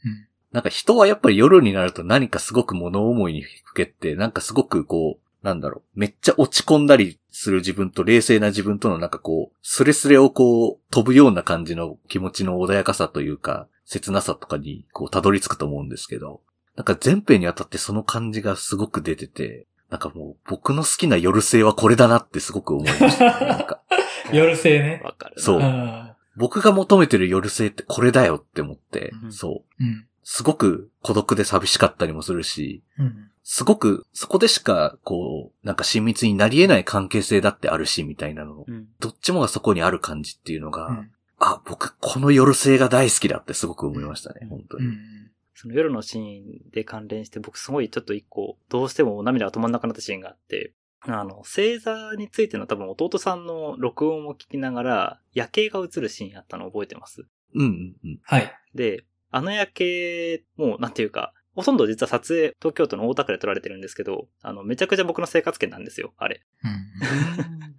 [0.53, 16.43] なんか人はやっぱり夜になると何かすごく物思いにふけって、なんかすごくこう、なんだろう、めっちゃ落ち込んだりする自分と冷静な自分とのなんかこう、スレスレをこう、飛ぶような感じの気持ちの穏やかさというか、切なさとかにこう、たどり着くと思うんですけど、
[16.81, 23.47] なんか全編にわたってその感じがすごく出てて、なんかもう僕の好きな夜性はこれだなってすごく思いました、ね。
[23.47, 23.83] なんか
[24.33, 25.03] 夜性ね。
[25.05, 25.43] わかるな。
[25.43, 26.11] そううん。
[26.37, 29.85] 僕が求めてる夜性ってこれだよって思って、うんそう。
[29.85, 30.07] うん。
[30.23, 33.29] すごく孤独で寂しかったりもするし、うん。
[33.43, 38.65] すごく、そこでしか、こう、なんか親密になり得ない関係性だってあるし、みたいなの。
[38.67, 38.87] うん。
[39.01, 41.11] どっちもがそこにある感じっていうのが、うん。
[41.41, 44.87] あ、僕、この夜性が大好きだってすごく思いましたね、本当に。
[45.65, 45.71] うん。
[45.73, 57.23] その夜のシーンで関連して僕すごいちょっと一個どうしても涙が止まんなくなったシーンがあって、あの、星座についての多分弟さんの録音を聞きながら夜景が映るシーンあったの覚えてます？
[57.55, 58.19] うん、うん、うん。
[58.23, 58.53] はい。
[58.75, 66.43] で、あの夜景もなんていうか、ほとんど実は撮影東京都の大田区で撮られてるんですけど、あの、めちゃくちゃ僕の生活圏なんですよ、あれ。
[66.65, 67.77] うん。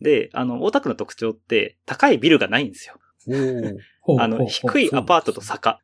[0.00, 2.98] で、あの、大田区の特徴って高いビルがないんですよ。
[4.18, 5.80] あの、低いアパートと坂。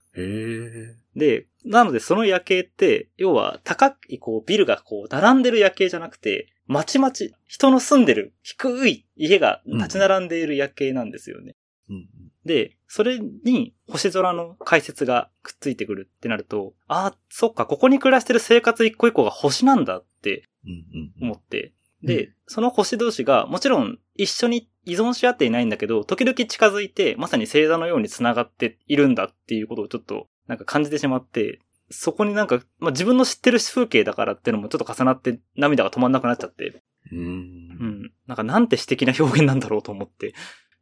[1.17, 11.57] で、なのでその夜景って、要は高いこうビルがこう並んでる夜景じゃなくて、まちまち、人の住んでる低い家が立ち並んでいる夜景なんですよね。
[11.91, 12.09] うん、
[12.45, 20.73] で、それに星空の解説がくっついてくるってなると、ああ、そっか、ここに暮らしてる生活一個一個が星なんだってうん、
[21.21, 21.29] うん。
[21.29, 31.61] 思って、で、その星同士がもちろん一緒に依存し合っていないんだけど、時々近づいて、まさに星座のように繋がっているんだっていうことをちょっとなんか感じてしまって、
[31.91, 37.17] そこになんか、まあ、自分の知ってる風景だからっていうのもちょっと重なって涙が止まんなくなっちゃって、う。
[37.17, 38.13] うんん。
[38.27, 40.35] なんかなんて詩的な表現なんだろうと思って。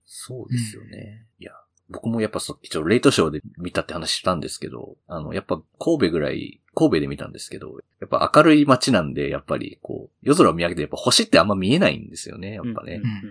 [0.05, 1.27] そうですよね。
[1.39, 1.53] いや、
[1.89, 13.01] 僕もやっぱそ、一応レイトショーで見たって話したんですけど、あの、やっぱ神戸ぐらい、神戸で見たんですけど、やっぱ明るい街なんで、やっぱりこう、夜空を見上げてやっぱ星ってあんま見えないんですよね、やっぱね。
[13.03, 13.23] うんうん。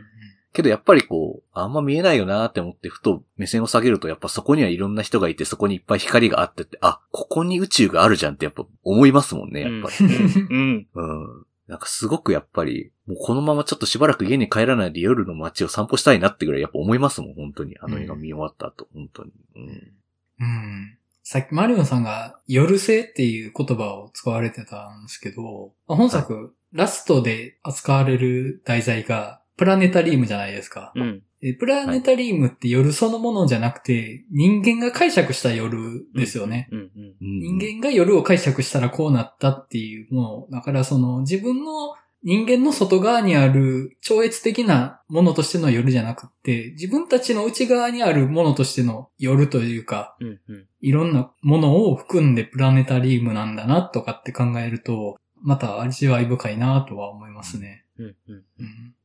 [0.52, 10.06] けどやっぱりこう、あんま見えないよなって思って、ふと目線を下げると、やっぱそこにはいろんな人がいて、そこにいっぱい光があってって、あ、ここに宇宙があるじゃんってやっぱ思いますもんね、やっぱり。
[10.06, 10.88] うん。
[10.94, 11.46] うん。
[11.68, 17.78] なんかすごくやっぱり、もうこのままちょっとしばらく家に帰らないで夜の街を散歩したいなってぐらいやっぱ思いますもん、本当に。
[17.80, 19.32] あの映画見終わった後、本当に。
[19.56, 19.94] うん。
[20.42, 20.98] うん。
[21.32, 30.92] さっきマリオンさんが夜性っていう言葉を使われてたんですけど、本作、ラストで扱われる題材がプラネタリウムじゃないですか。
[30.96, 31.22] うん。
[31.40, 36.68] でプラネタリウムって夜そのものじゃなくて、人間が解釈した夜ですよね。
[36.72, 36.80] うん。
[36.80, 36.88] うん。
[37.22, 40.58] うん人間が夜を解釈したらこうなったっていうもの。
[40.58, 50.40] だからその自分の人間の外側にある超越的なものとしての夜じゃなくって、自分たちの内側にあるものとしての夜というか、うん。
[50.48, 50.68] うん。
[50.82, 57.86] いろんなものを含んでプラネタリウムなんだなとかって考えると、また味わい深いなとは思いますね。
[57.98, 58.06] うん。
[58.06, 58.16] うん。
[58.60, 58.96] うん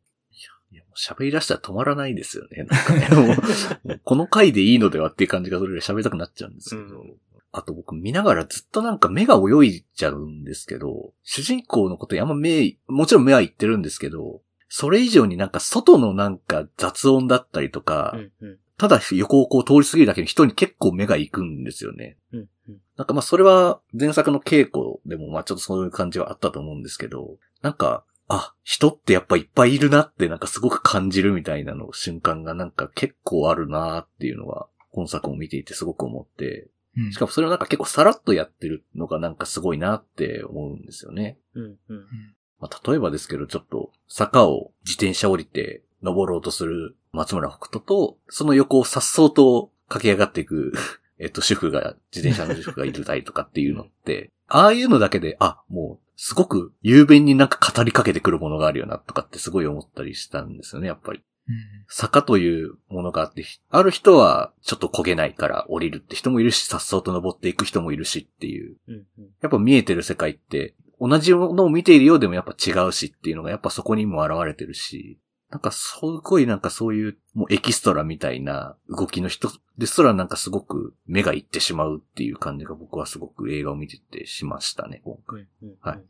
[0.73, 2.65] いやもう喋り出したら止まらないですよね。
[2.65, 3.37] なんかね、もう
[3.87, 6.83] もうこの回でいいのではっていう感じがそれで喋りたくなっちゃうんですけど。
[6.83, 7.15] うん
[7.57, 18.33] あと僕見ながらずっとなんか目が泳いじゃうんですけど、主人公のことにあんま目、もちろん目は言ってるんですけど、それ以上になんか外のなんか雑音だったりとか、うん。
[18.41, 18.59] うん。
[18.77, 22.17] ただ横をこう通り過ぎるだけの人に結構目が行くんですよね。
[22.33, 22.49] うん。
[22.69, 22.77] うん。
[22.97, 41.39] なんかまあそれは前作の稽古でもまあちょっとそういう感じはあったと思うんですけど、なんか、あ、人ってやっぱいっぱいいるなってなんかすごく感じるみたいなの瞬間がなんか結構あるなっていうのは今作も見ていてすごく思って、うんしかもそれをなんか結構さらっとやってるのがなんかすごいなって思うんですよね。
[41.55, 41.65] うん。
[41.65, 42.05] うん。
[42.61, 50.73] まあ、例えばですけど、ちょっと坂を自転車降りて登ろうとする松村北斗と、その横を颯爽と駆け上がっていく、
[51.19, 61.23] えっと、主婦が、自転車の主婦がいるたりとかっていうのって、ああいうのだけで、あ、もう、すごく雄弁になんか語りかけてくるものがあるよな、とかってすごい思ったりしたんですよね、やっぱり。
[61.49, 61.57] うん。
[61.89, 68.77] 坂というものがあって、ある人はちょっと焦げないから降りるって人もいるし、さっそうと登っていく人もいるしっていう。
[69.43, 75.19] やっぱ見えてる世界って、同じものを見ているようでもやっぱ違うしっていうのがやっぱそこにも現れてるし、
[75.51, 85.47] なんかすごいなんかそういうもうエキストラみたいな動きの人ですらなんかすごく目がいってしまうっていう感じが僕はすごく映画を見ててしましたね、今回。
[85.81, 86.03] はい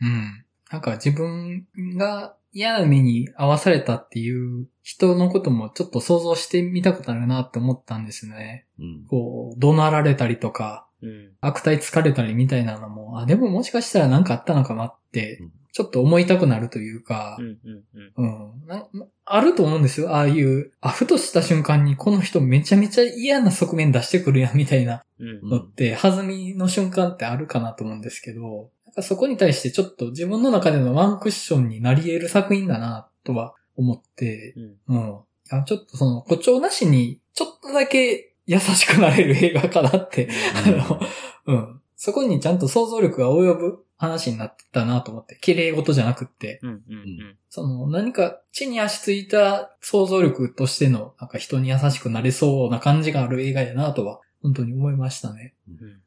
[0.00, 0.08] うん。
[0.08, 0.44] うん。
[0.70, 1.66] なんか自分
[1.98, 8.66] が嫌な目に遭わされたっていう人のこともちょっと想像してみたくなるなって思ったんですね。
[8.80, 9.04] うん。
[9.08, 17.84] こう、怒鳴られたりとか、うん悪態疲れたりみたいなのも、あ、でももしかしたら何かあったのかなってうん、ちょっと思いたくなるというかう、んうん
[18.16, 18.66] うんうん。
[18.66, 18.88] な
[19.24, 20.16] あると思うんですよ。
[20.16, 34.54] ああいう、あ、ふとした瞬間にこの人めちゃめちゃ嫌な側面出してくるやんみたいなうんのって、弾みの瞬間ってあるかなと思うんですけど、なんかそこに対してちょっと自分の中でのワンクッションになり得る作品だなとは思って、
[34.88, 35.18] うんうん。
[35.50, 41.00] あちょっとその誇張なしに、ちょっとだけ優しくなれる映画かなって、 あの、
[41.46, 41.80] うん。
[41.96, 55.54] そこにちゃんと想像力が及ぶ話になってたなと思って、綺麗事じゃなくって、うんうんうんその何か地に足ついた想像力としての、なんか人に優しくなれそうな感じがある映画やなとは、本当に思いましたね。
[55.66, 56.00] うんうん、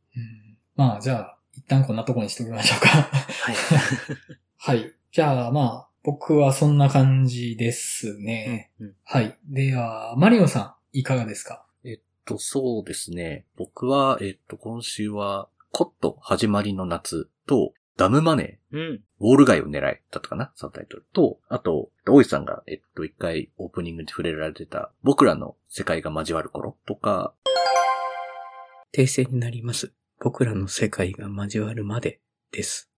[0.75, 1.40] まあ、じゃあ、一
[1.71, 2.87] 旦こんなところにしときましょうか。
[2.89, 3.55] はい。
[4.57, 4.93] はい。
[5.11, 8.71] じゃあ、まあ、僕はそんな感じですね。
[8.79, 9.37] うんはい。
[9.45, 11.65] では、マリオさん、いかがですか？
[11.83, 13.45] えっと、そうですね。
[13.55, 19.03] 僕は、えっと、今週は、コット始まりの夏と、ダムマネー、うん。
[19.19, 21.05] ウォール街を狙えだったかなサブタイトル。
[21.13, 27.33] と、あと、大井さんが、えっと、一回オープニングで触れられてた、僕らの世界が交わる頃とか、
[28.93, 29.93] 訂正になります。
[30.23, 32.19] 僕らの世界が交わるまで
[32.51, 32.91] です。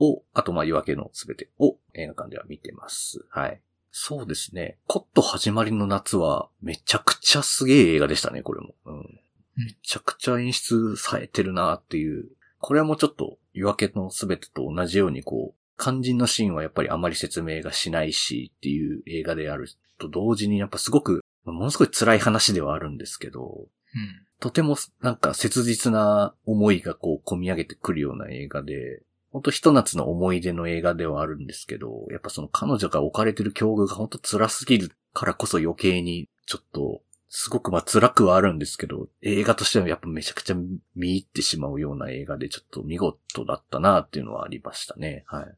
[0.00, 3.26] を、あと、まあ、夜明けのすべてを映画館では見てます。
[3.28, 3.60] はい。
[3.90, 4.78] そうですね。
[4.86, 8.74] コット始まりの夏は、めちゃくちゃすげえ映画でしたね、これも。
[8.86, 9.20] うん。
[9.56, 12.30] めちゃくちゃ演出されてるなっていう。
[12.60, 23.77] これはもうちょっと、夜明けのすべてと同じように、こう、肝心のシーンはやっぱりあまり説明がしないしっていう映画であると同時に、やっぱすごく、ものすごい辛い話ではあるんですけど、うん。
[24.40, 40.54] とてもなんか切実な思いがこう込み上げてくるような映画で、本当ひと夏の思い出の映画ではあるんですけど、やっぱその彼女が置かれてる境遇が本当辛すぎるからこそ余計にちょっと、すごくまあ辛くはあるんですけど、映画としてはやっぱめちゃくちゃ
[40.96, 45.24] 見入ってしまうような映画でちょっと見事だったなっていうのはありましたね。
[45.26, 45.42] はい。
[45.42, 45.56] うんうん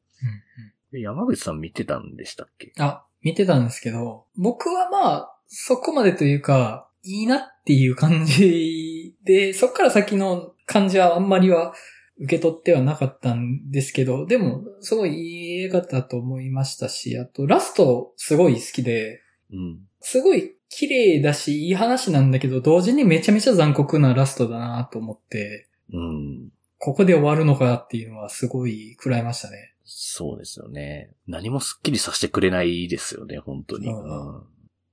[0.90, 2.72] で山口さん見てたんでしたっけ？
[2.81, 11.75] あ、見てたんですけど、僕はまあ、そこまでというか、いいなっていう感じで、 そっから先の感じはあんまりは
[12.19, 19.81] 受け取ってはなかったんですけど、でも、すごいいい映画だと思いましたし、あと、ラストすごい好きで、うん。
[20.01, 26.51] すごい綺麗だし、いい話なんだけど、同時にめちゃめちゃ残酷なラストだなと思って、うん。
[26.79, 29.75] ここで終わるのかっていうのはすごい食らいましたね。
[29.85, 31.11] そうですよね。
[31.27, 33.89] 何もスッキリさせてくれないですよね、本当に。
[33.89, 34.43] ううんん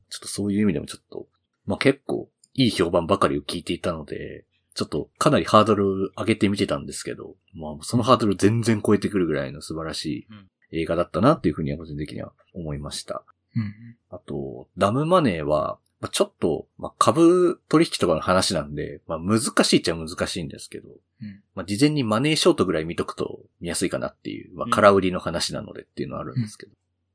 [0.10, 1.28] ちょっとそういう意味でもちょっと、
[1.68, 10.28] まあ結構いい評判ばかりを聞いていたので、ちょっとかなりハードル上げてみてたんですけど、まあそのハードル全然超えてくるぐらいの素晴らしい
[10.72, 13.24] 映画だったなっていうふうには個人的には思いました。
[13.56, 13.74] うん。
[14.10, 20.90] あと、ダムマネーは、まあ、ちょっと、まあ、株取引とかの話なんで、まあ、難しいっちゃ難しいんですけど、
[21.22, 26.72] うんまあ、事前にマネーショートぐらい見とくと見やすいかなっていう、まあう、ん空売りの話なのでっていうのはあるんですけど。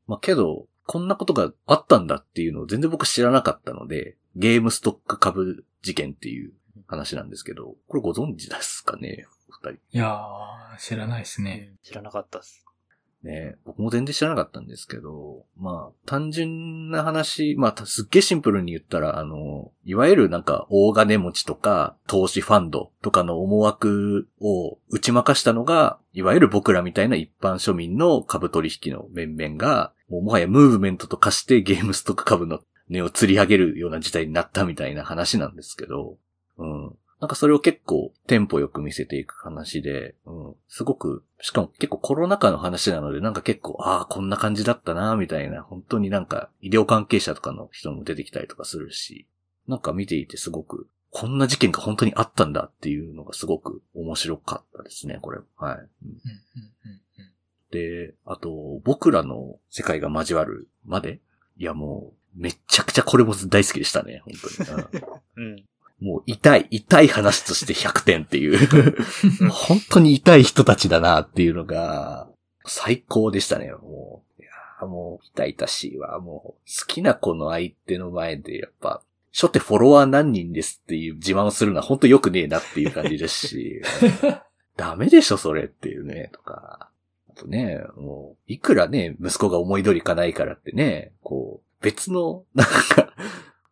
[0.08, 6.52] まあ、けど、こんなことがあったんだっていうのを全然僕知らなかったので、ゲームストック株事件っていう
[6.86, 9.26] 話なんですけど、これご存知ですかね？
[9.48, 9.80] お二人。
[9.96, 11.74] いやー、知らないですね。
[11.82, 12.64] 知らなかったっす。
[13.22, 32.58] ね僕も全然知らなかったんですけど、まあ、単純な話、まあ、すっげえシンプルに言ったら、あの、いわゆるなんか、大金持ちとか、投資ファンドとかの思惑を打ち負かしたのが、いわゆる僕らみたいな一般庶民の株取引の面々が、もうもはやムーブメントと化してゲームストック株の
[32.92, 36.16] 値を釣り上げるような事態になったみたいな話なんですけど、
[36.58, 36.96] うん。
[37.20, 49.26] なんかそれを結構テンポよく見せていく話で、うん、すごく、しかも結構コロナ禍の話なので、なんか結構、ああ、こんな感じだったな、みたいな、本当になんか医療関係者とかの人も出てきたりとかするし、
[49.68, 55.38] なんか見ていてすごく、こんな事件が本当にあったんだっていうのがすごく面白かったですね、これ。
[55.56, 55.88] はい。
[57.70, 61.20] で、あと、僕らの世界が交わるまで
[61.56, 64.34] いやもう、めっちゃくちゃこれも大好きでしたね、本
[64.66, 64.88] 当に。
[65.36, 65.64] う んうん。
[66.00, 68.58] もう痛い、痛い話として100点っていう。
[69.50, 72.28] 本当に痛い人たちだなっていうのが、
[72.64, 74.42] 最高でしたね、もう。
[74.42, 74.44] い
[74.80, 76.18] やもう、痛々しいわ。
[76.18, 79.02] もう、好きな子の相手の前で、やっぱ、
[79.32, 83.80] 初手フォロワー何人ですっていう自慢をするのは本当良くねえなっていう感じですし、
[84.76, 86.90] ダメでしょ、それっていうね、とか。
[87.30, 93.12] あとね、もう、いくらね、息子が思い通りいかないからってね、こう、別の、なんか、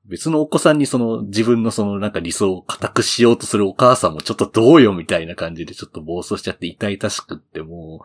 [0.04, 8.02] 別のお子さんにその自分のそのなんか理想を固くしようとするお母さんもちょっとどうよみたいな感じでちょっと暴走しちゃって痛々しくっても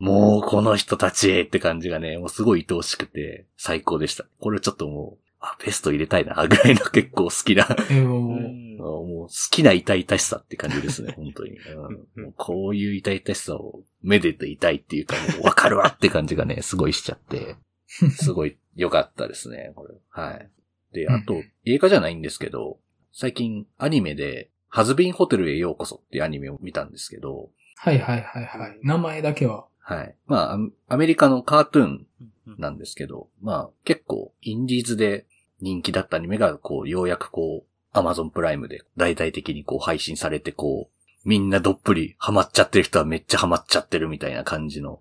[0.00, 4.26] う、もうこの人たちって感じがね、もうすごい愛おしくて最高でした。
[4.40, 7.66] これちょっともう、あ、ベスト入れたいな、ぐらいの結構好きな、
[7.98, 11.50] もう好きな痛々しさって感じですね、本当に。
[11.50, 17.56] うんもうこういう痛々しさをめでていたいっていうか、もうわかるわって感じがね、すごいしちゃって、
[18.16, 19.94] すごい良かったですね、これ。
[20.10, 20.50] はい。
[20.92, 22.78] で、あとうん、映画じゃないんですけど、
[23.12, 28.78] 最近アニメで、ハズビンホテルへようこそっていうアニメを見たんですけど、はいはいはいはい。
[28.82, 29.66] 名前だけは。
[29.78, 30.14] はい。
[30.26, 30.58] まあ、ア
[30.88, 32.06] アメリカのカートゥーン
[32.46, 35.26] うんなんですけど、まあ、結構、インディーズで
[35.60, 45.00] 人気だったアニメが、こう、ようやくこう、アマゾンプライムで大々的にこう配信されて、こう、みんなどっぷりハマっちゃってる人はめっちゃハマっちゃってるみたいな感じの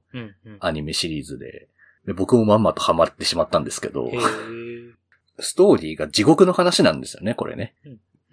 [0.60, 1.70] アニメシリーズで、
[2.08, 4.10] で僕もまんまとハマってしまったんですけど
[5.40, 7.76] ストーリーが地獄の話なんですよね、これね。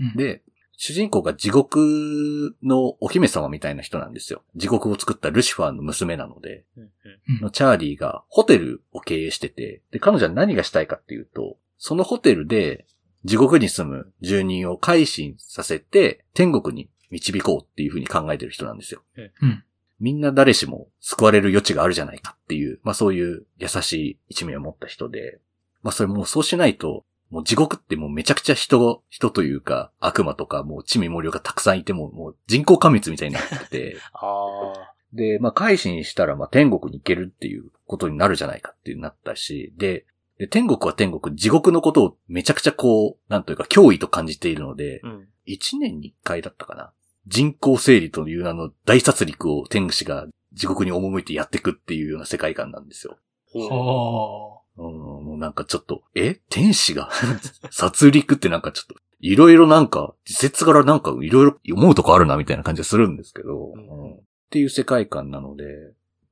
[0.00, 0.42] うん、で、
[0.76, 4.42] 主人公が地獄のお姫様みたいな人なんですよ。
[4.56, 12.86] 地獄を作ったルシファーの娘なので、うんのチャーリーがホテルを経営してて、で、彼女は何がしたいかっていうと、そのホテルで
[13.24, 19.02] 地獄に住む住人を改心させて天国に導こうっていうふうに考えてる人なんですよ。
[19.42, 19.64] うん
[20.00, 25.40] みんな誰しも救われる余地があるじゃないかっていう、まあそういう優しい一面を持った人で、
[25.82, 40.06] まあそれもうそうしないと、もう地獄ってもうめちゃくちゃ人、人というか悪魔とかもう地味森がたくさんいてももう人口過密みたいになってて、 あで、まあ、改心したら、まあ、天国に行けるっていうことになるじゃないかっていうなったし、で、
[40.38, 45.28] で天国は天国、地獄のことをめちゃくちゃこう、なんというか脅威と感じているのであ。、うん。
[45.44, 46.92] 一年に一回だったかな。
[47.26, 53.18] 人口整理という名の大殺戮を天使が地獄に赴いてやっていくっていうような世界観なんですよ。
[53.54, 56.40] はうん、もうなんかちょっと、え？
[56.50, 57.08] 天使が？
[57.70, 63.88] 殺戮ってなんかちょっと、いろいろなんか、自説からなんかいろいろ思うとこあるなみたいな感じがするんですけど、うん。
[63.88, 64.12] うん。
[64.14, 64.20] っ
[64.50, 65.64] ていう世界観なので、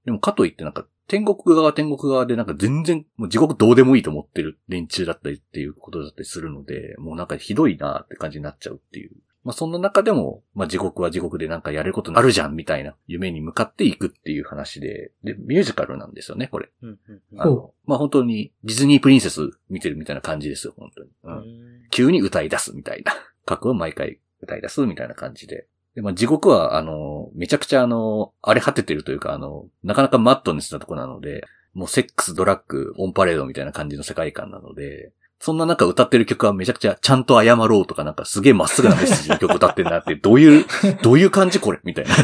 [0.04, 9.12] でもかといってなんか天国側は天国側でなんか全然もう地獄どうでもいいと思ってる連中だったりっていうことだったりするので、もうなんかひどいなって感じになっちゃうっていう。
[9.44, 16.70] まあそんな中でも、まあ地獄は地獄でなんかやれることあるじゃんみたいな夢に向かっていくっていう話で、で、ミュージカルなんですよね、これ。
[16.82, 21.10] うんうんうんあの、まあ本当にディズニープリンセス見てるみたいな感じですよ、本当に。
[21.24, 21.36] うん。
[21.36, 23.12] うん急に歌い出すみたいな。
[23.44, 25.66] 過去は毎回歌い出すみたいな感じで。
[25.94, 35.12] で、まあ、地獄は、あの、めちゃくちゃあの、荒れ果ててるというか、あの、なかなかマットネスなとこなので、もうセックス、ドラッグ、オンパレードみたいな感じの世界観なので、
[35.42, 40.64] そんな中歌ってる曲はめちゃくちゃちゃんと謝ろうとかなんかすげえまっすぐなメッセージの曲歌ってんなって、どういう、
[41.02, 42.14] どういう感じこれみたいな。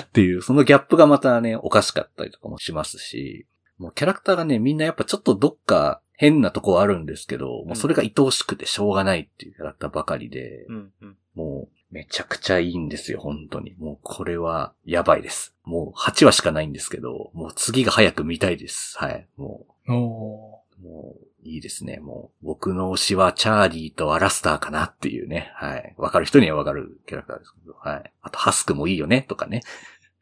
[0.00, 3.46] っていう、そのギャップがまたね、おかしかったりとかもしますし、
[3.78, 13.74] もうキャラクターがね、みんなやっぱちょっとどっか変なとこあるんですけど、もうそれが愛おしくてしょうがないっていうキャラクターばかりで、うんうんもうめちゃくちゃいいんですよ、本当に。
[13.78, 15.54] もうこれはやばいです。
[15.64, 18.96] もう8話しかないんですけど、もう次が早く見たいです。
[18.98, 19.26] はい。
[19.36, 21.98] もう、もういいですね。
[21.98, 25.50] もう僕の推しはチャーリーとアラスターかなっていうね。
[25.54, 25.94] はい。
[25.98, 28.12] わかる人にはわかるキャラクターですけど、はい。
[28.22, 29.62] あとハスクもいいよね、とかね。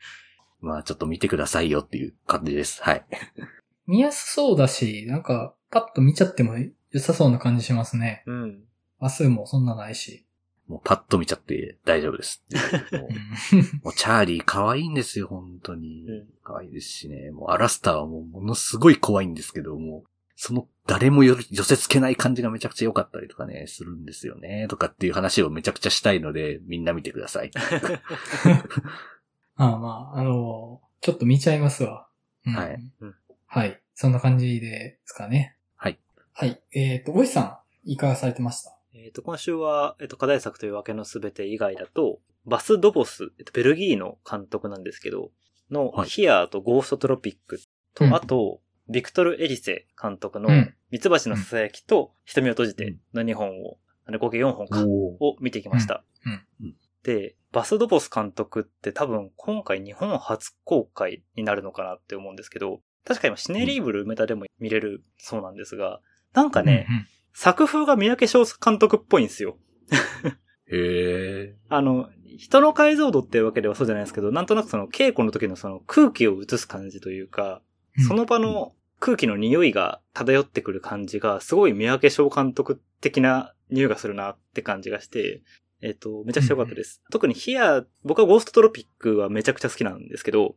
[0.61, 2.83] まあちょっと見てくださいよっていう感じです。
[2.83, 3.05] はい。
[3.87, 6.57] 見やすそうだし、なんか、パッと見ちゃっても
[6.91, 8.23] 良さそうな感じしますね。
[8.27, 8.64] うん。
[8.99, 10.27] 話数もそんなないし。
[10.68, 13.03] もうパッと見ちゃって大丈夫ですっていう。
[13.03, 16.29] もううん もうチャーリー可愛いんですよ、本当にうん。
[16.45, 17.33] 可愛いですしね。
[17.33, 20.10] もうアラスターはもうものすごい怖いんですけど、もう、
[20.43, 24.68] その誰もよ寄せ付けない感じがめちゃくちゃ良かったりとかね、するんですよね。
[24.70, 27.51] とかっていう話をめちゃくちゃしたいので、みんな見てください。
[29.57, 32.09] ああまあ、あのちょっと見ちゃいますわ。
[32.47, 33.14] うんはいうん
[33.49, 33.82] はい。
[33.95, 35.59] そんな感じですかね。
[35.76, 35.99] はい。
[36.32, 36.59] はい。
[36.72, 38.74] えっ、と、おいさん、いかがされてました？
[38.95, 45.32] えっと、今週は、えっと、課題作というわけのすべて以外だと、バス・ドボス、えっと、ベルギーの監督なんですけど、
[45.70, 47.61] の、はいヒアーとゴーストトロピック
[47.95, 56.05] と、うんあと、ビクトル・エリセ監督のうん、ミツバチの囁きと、瞳を閉じての2本を、あれ合計4本か、を見てきました。
[57.03, 66.01] で、バス・ドボス監督って多分今回日本初公開になるのかなって思うんですけど、確か今シネリーブル梅田でも見れるそうなんですが、
[66.34, 69.57] なんかね、うんうん作風が三宅翔監督っぽいんですよ。
[70.66, 71.57] へえ。
[71.68, 77.62] あの、人の解像度っていうわけではそうじゃないですけど、なんとなくその稽古の時のその空気を映す感じというか、
[78.07, 85.43] その場の空気の匂いが漂ってくる感じが、すごい三宅翔監督的な匂いがするなって感じがして、
[85.83, 87.03] えっ、と、めちゃくちゃ良かったです。
[87.11, 90.57] 特にヒア、僕はゴーストトロピックはめちゃくちゃ好きなんですけど、うんうん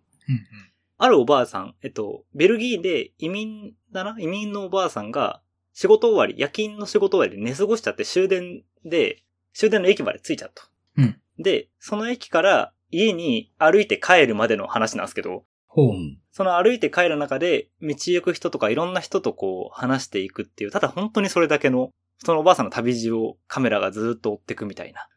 [1.00, 4.16] あるおばあさん、えっと、ベルギーで移民だな？
[4.20, 5.42] 移民のおばあさんが、
[5.74, 9.24] 仕事終わり、夜勤の仕事終わりで寝過ごしちゃって終電で、
[9.54, 10.70] 終電の駅まで着いちゃったと。
[10.98, 15.90] うんで、その駅から家に歩いて帰るまでの話なんですけど、ほう。
[15.90, 16.20] うん。
[16.34, 21.92] その歩いて帰る中で、道行く人とかいろんな人とこう話していくっていう、ただ本当にそれだけの、
[22.26, 25.08] そのおばあさんの旅路をカメラがずっと追っていくみたいな、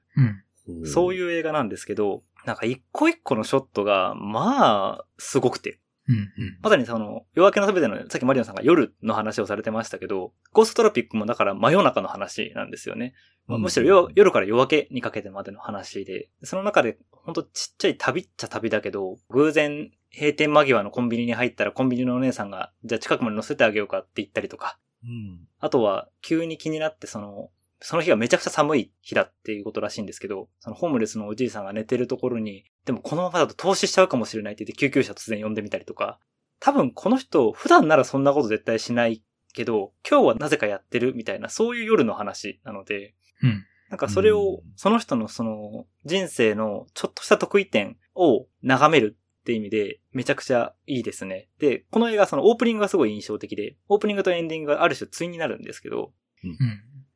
[0.66, 0.86] うん。
[0.86, 5.80] そういう映画なんですけど、なんか一個一個のショットが、まあ、すごくて。
[6.08, 6.58] うんうん。
[6.62, 13.14] まさにその、夜明けのすべての、さっきマリオンさんが夜の話をされてましたけど、ゴーストトロピックもだから真夜中の話なんですよね。
[13.46, 25.46] まあむしろ夜夜から夜明けにかけてまでの話で、その中で、ほんとちっちゃい旅っちゃ旅だけど、偶然閉店間際のコンビニに入ったらコンビニのお姉さんが、じゃあ近くまで乗せてあげようかって言ったりとか、うん。
[25.60, 27.50] あとは急に気になってその、
[27.80, 36.18] その日がめちゃくちゃ寒い日だっていうことらしいんですけど、そのホームレスのおじいさんが寝てるところに、でもこのままだと投資しちゃうかもしれないって言って救急車突然呼んでみたりとか、
[36.58, 39.22] 多分この人普段ならそんなこと絶対しない
[39.52, 43.64] けど、今日はなぜかやってるみたいな、そういう夜の話なので、うん。
[43.90, 51.48] なんかそれうをん、その人のその人生のちょっとした得意点を眺めるって意味でめちゃくちゃいいですね。
[51.58, 56.12] で、この映画そのオープニングがすごい印象的で、オープニングとエンディングがある種対になるんですけど、
[56.42, 56.58] うん。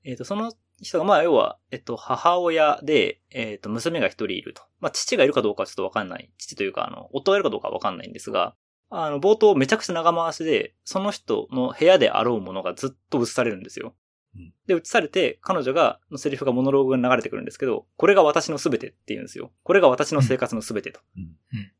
[0.05, 4.63] えっ、と、その人が、まあ、要は、えっと、母親で、えっ、と、娘が一人いると。
[4.81, 6.31] まあ、父がいるかどうかはちょっとわかんない。
[6.39, 8.55] 父というか、あの、夫がいるかどうかはわかんないんですが、
[8.89, 13.95] あの、冒頭めちゃくちゃ長回しで、その人の部屋であろうものがずっと映されるんですよ
[14.35, 14.53] うん。
[14.67, 19.53] で、映されて、彼女が、のセリフがモノローグが流れてくるんですけど、これが私の全てって言うんですよ。
[19.63, 21.01] これが私の生活の全てと。
[21.17, 21.31] うんうん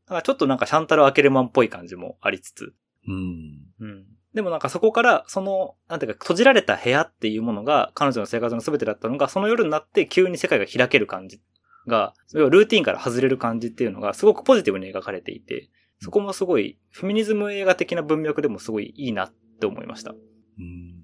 [0.05, 2.73] だからちょっとなんかシャンタル・アケルマンっぽい感じもありつつ、
[3.07, 3.65] うん。
[3.79, 4.05] うん。
[4.33, 11.41] でもなんかそこから、その、なんていうか、閉じられた部屋っていうものが、彼女の生活の全てだったのが、その夜になって急に世界が開ける感じ
[11.87, 15.69] が、要はルーティンから外れる感じっていうのが、すごくポジティブに描かれていて、
[15.99, 20.11] そこもすごい、フェミニズム映画的な文脈でもすごいいいなって思いました。
[20.11, 20.17] うん。
[20.17, 21.01] うん。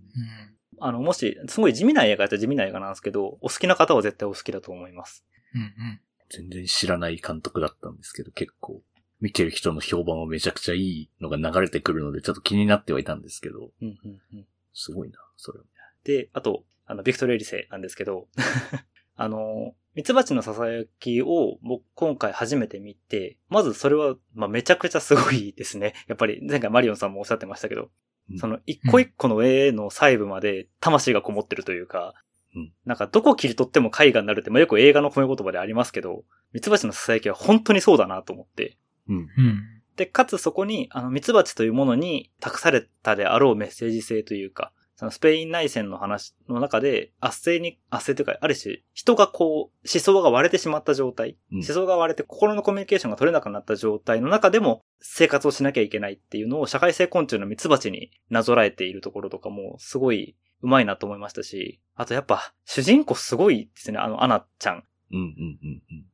[0.80, 5.26] あの、もし、すごい地味な映画やったら地味な映画なんですけど、お好きな方は絶対お好きだと思います。
[5.54, 6.02] うんうん。
[6.30, 8.82] 全然知らない監督だったんですけど、結構、
[9.20, 14.45] 見てる人の評判はめちゃくちゃいいのが流れてくるので、ちょっと気になってはいたんですけど、うんうんうん。
[14.74, 15.65] すごいな、それは。
[16.03, 18.28] で、あと、あの、ビクトリア・エリセなんですけど、
[19.15, 25.93] あの、ミツバチの囁きを僕今回初めて見て、まずそれは、まあ、めちゃくちゃすごいですね。
[26.07, 27.89] やっぱり前回マリオンさんもおっしゃってましたけど、
[28.30, 32.13] うんその一個一個の絵の細部まで魂がこもってるというか、
[32.53, 38.78] うんなんかどこ切り取っても絵画になるって、まあ、よく映画の褒め言葉でありますけど、ミツバチの囁きは本当にそうだなと思って、
[39.10, 39.18] うん。
[39.18, 39.64] うん。
[39.95, 64.84] で、かつそこに、あの、ミツバチというものに託されたであろうメッセージ性というか、そのスペイン内戦の話の中で、圧政に、圧政というか、ある種、人がこう、思想が割れてしまった状態、うん思想が割れて心のコミュニケーションが取れなくなった状態の中でも、生活をしなきゃいけないっていうのを、社会性昆虫のミツバチになぞらえているところとかも、すごい、うまいなと思いましたし、あとやっぱ、主人公すごいですね、あの、アナちゃん。
[65.12, 66.05] うん、うん、うん、うん。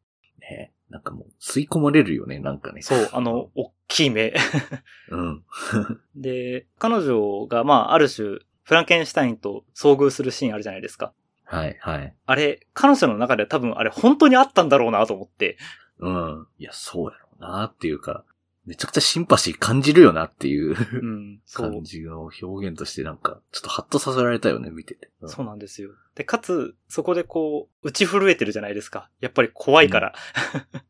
[0.41, 2.83] ねなんかもう、吸い込まれるよね、なんかね。
[2.83, 4.31] そう、あの、大きい目。
[5.09, 5.43] うん。
[6.15, 11.11] で、彼女が、まあ、ある種、フランケンシュタインと遭遇するシーンあるじゃないですか。
[11.45, 12.15] はい、はい。
[12.27, 15.57] あれ、彼女の中では多分あれ本当にあったんだろうなと思って。
[15.97, 16.47] うん。
[16.59, 18.23] いや、そうやろうなっていうか、
[18.65, 21.83] めちゃくちゃシンパシー感じるよなっていううん、感。
[21.83, 25.09] じの表現としてなんか、ちょっとハッとさせられたよね、見てて。
[25.21, 25.91] うんそうなんですよ。
[26.15, 29.09] で、かつ、そこでこう、打ち震えてるじゃないですか。
[29.19, 30.13] やっぱり怖いから。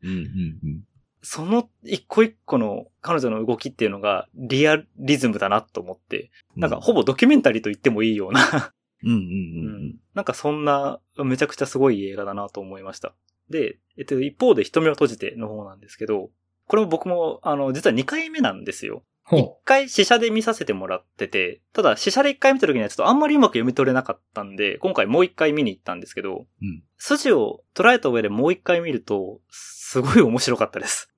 [0.04, 0.84] うん、うん、うん。
[1.22, 6.30] その一個一個の彼女の動きっていうのがリアリズムだなと思って。
[6.54, 9.94] なんかほぼドキュメンタリーと言ってもいいようなうん、うん、ううんん。
[10.14, 13.14] なんかそんな、めちゃくちゃすごい映画だなと思いました。
[13.50, 16.30] で、えっと、一方で瞳を閉じての方なんですけど、
[16.66, 19.04] これも僕も、あの、実は2回目なんですよ。
[19.26, 31.10] 一ほ回試写で見させてもらってて、ただ試写で一回見た時にはちょっとあんまりうまく読み取れなかったんで、今回もう一回見に行ったんですけど、うん筋を捉えた上でもう一回見ると、すごい面白かったです。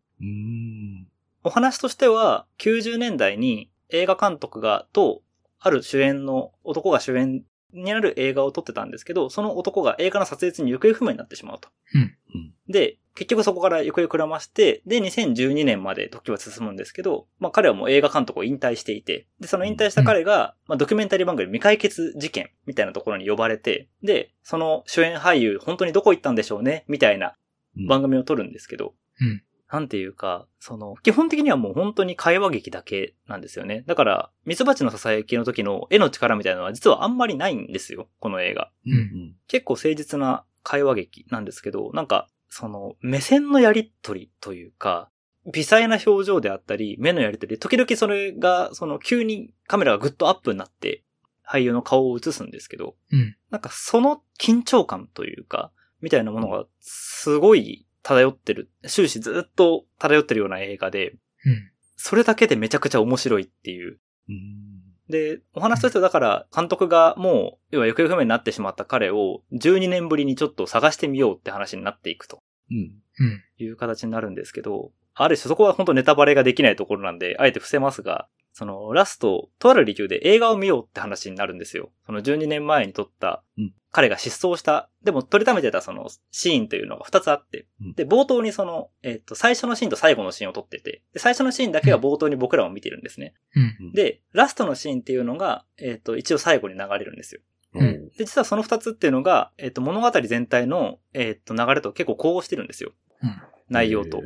[1.44, 5.22] お話としては、90年代に映画監督が、と、
[5.60, 11.68] ある主演の男が主演になる映画を撮ってたんですけど、その男が映画の撮影中に行方不明になってしまうと。
[11.94, 27.34] うんうんで、結局そこから行方をくらまして、で、2012年まで時は進むんですけど、まあ彼はもう映画監督を引退していて、で、その引退した彼が、まあドキュメンタリー番組未解決事件みたいなところに呼ばれて、で、その主演俳優、本当にどこ行ったんでしょうねみたいな
[27.76, 33.82] うん番組を撮るんですけど、うんなんていうか、その、基本的にはもう本当に会話劇だけなんですよね。
[33.86, 38.70] だから、ミツバチの囁きの時の絵の力みたいなのは実はあんまりないんですよ、この映画。
[38.86, 45.10] うんうん結構誠実な会話劇なんですけど、なんか、その、目線のやりとりというか、
[45.52, 51.04] 微細な表情であったり、目のやりとり、時々それが、その、急にカメラがグッとアップになって、
[51.48, 53.36] 俳優の顔を映すんですけど、うん。
[53.50, 55.70] なんかその緊張感というか、
[56.00, 61.12] みたいなものがすごい漂ってる、終始ずっと漂ってるような映画で、
[61.44, 61.70] うん。
[61.96, 64.00] それだけでめちゃくちゃ面白いっていう。
[64.28, 64.75] うん
[65.08, 73.42] で、お話としてはだから、監督がもう、要は行方不明になってしまった彼を、12年ぶりにちょっと探してみようって話になっていくとうんうん。
[73.58, 81.90] いう形になるんですけど、ある種そこは本当ネタバレができないところなんで、あえて伏せますが、そのラスト、とある理由で映画を見ようって話になるんですよ。
[82.06, 93.34] その12年前に撮ったうん、彼が失踪した、でも撮りためてたそのシーンというのが2つあってうん、で、冒頭にその、えっ、と、最初のシーンと最後のシーンを撮ってて、で最初のシーンだけは冒頭に僕らも見てるんですね。
[93.54, 93.92] うん。
[93.92, 97.42] で、ラストのシーンっていうのが、えっ、と、一応最後に流れるんですよ。
[97.74, 102.92] うんで、実はその二つっていうのが、えっ、と、物語全体の、えっ、と、流れと結構交互してるんですよ。
[103.22, 103.36] うん。
[103.68, 104.22] 内容と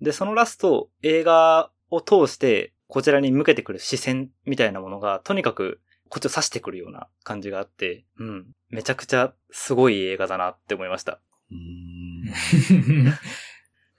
[0.00, 8.46] で、そのラスト、映画を通して、こちらに向けてくる視線みたいなものが、とにかく、こっちを指してくるような感じがあって、うん。
[8.68, 11.20] めちゃくちゃすごい映画だなって思いました。
[11.50, 13.12] うん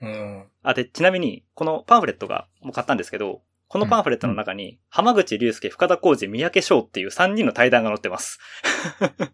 [0.01, 0.45] うん。
[0.63, 8.39] あ、で、ちなみに、このパンフレットが、もう買ったんですけど、このパンフレットの中に、浜口竜介、深田浩二、三宅翔っていう3人の対談が載ってます。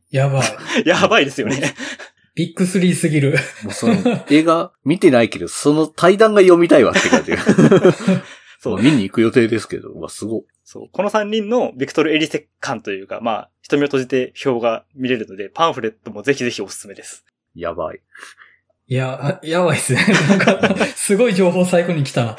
[0.10, 0.44] やばい。
[0.86, 1.76] やばいですよね。
[2.36, 3.38] ビッグスリーすぎる。
[3.64, 7.34] もうその映画見てないけど、その対談が読みたいわって感じ。
[8.64, 10.46] そう見に行く予定ですけど、うわ、すご。
[10.64, 10.90] そう。
[10.90, 17.26] この3人のビクトル・エリセ感というか、まあ、瞳を閉じて表が見れるので、パンフレットもぜひぜひおすすめです。
[17.56, 18.00] やばい。
[18.88, 20.00] いや、あやばいっすね。
[20.30, 22.38] なんか、すごい情報最後に来たな。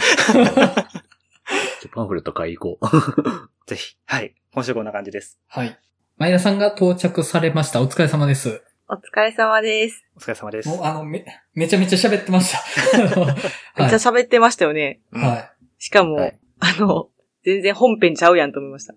[1.93, 3.51] パンフレット買い行こう。
[3.69, 3.97] ぜひ。
[4.07, 4.35] はい。
[4.55, 5.39] 今週こんな感じです。
[5.47, 5.79] はい。
[6.17, 7.83] 前田さんが到着されました。
[7.83, 8.63] お疲れ様です。
[8.87, 10.05] お疲れ様です。
[10.15, 10.69] お疲れ様です。
[10.69, 12.63] もう、あの、め、めちゃめちゃ喋ってました。
[12.99, 15.01] めっはいちゃ喋ってましたよね。
[15.11, 15.54] はい。
[15.85, 17.11] しかも、はいあの、
[17.45, 18.95] 全然本編ちゃうやんと思いました。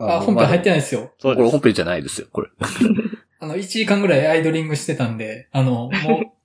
[0.00, 1.12] あ、本編入ってないですよ。
[1.20, 1.44] そうです。
[1.44, 2.48] これ本編じゃないですよ、これ。
[3.38, 5.90] あの、1時間ぐらいアイドリングしてたんで、あの、もう、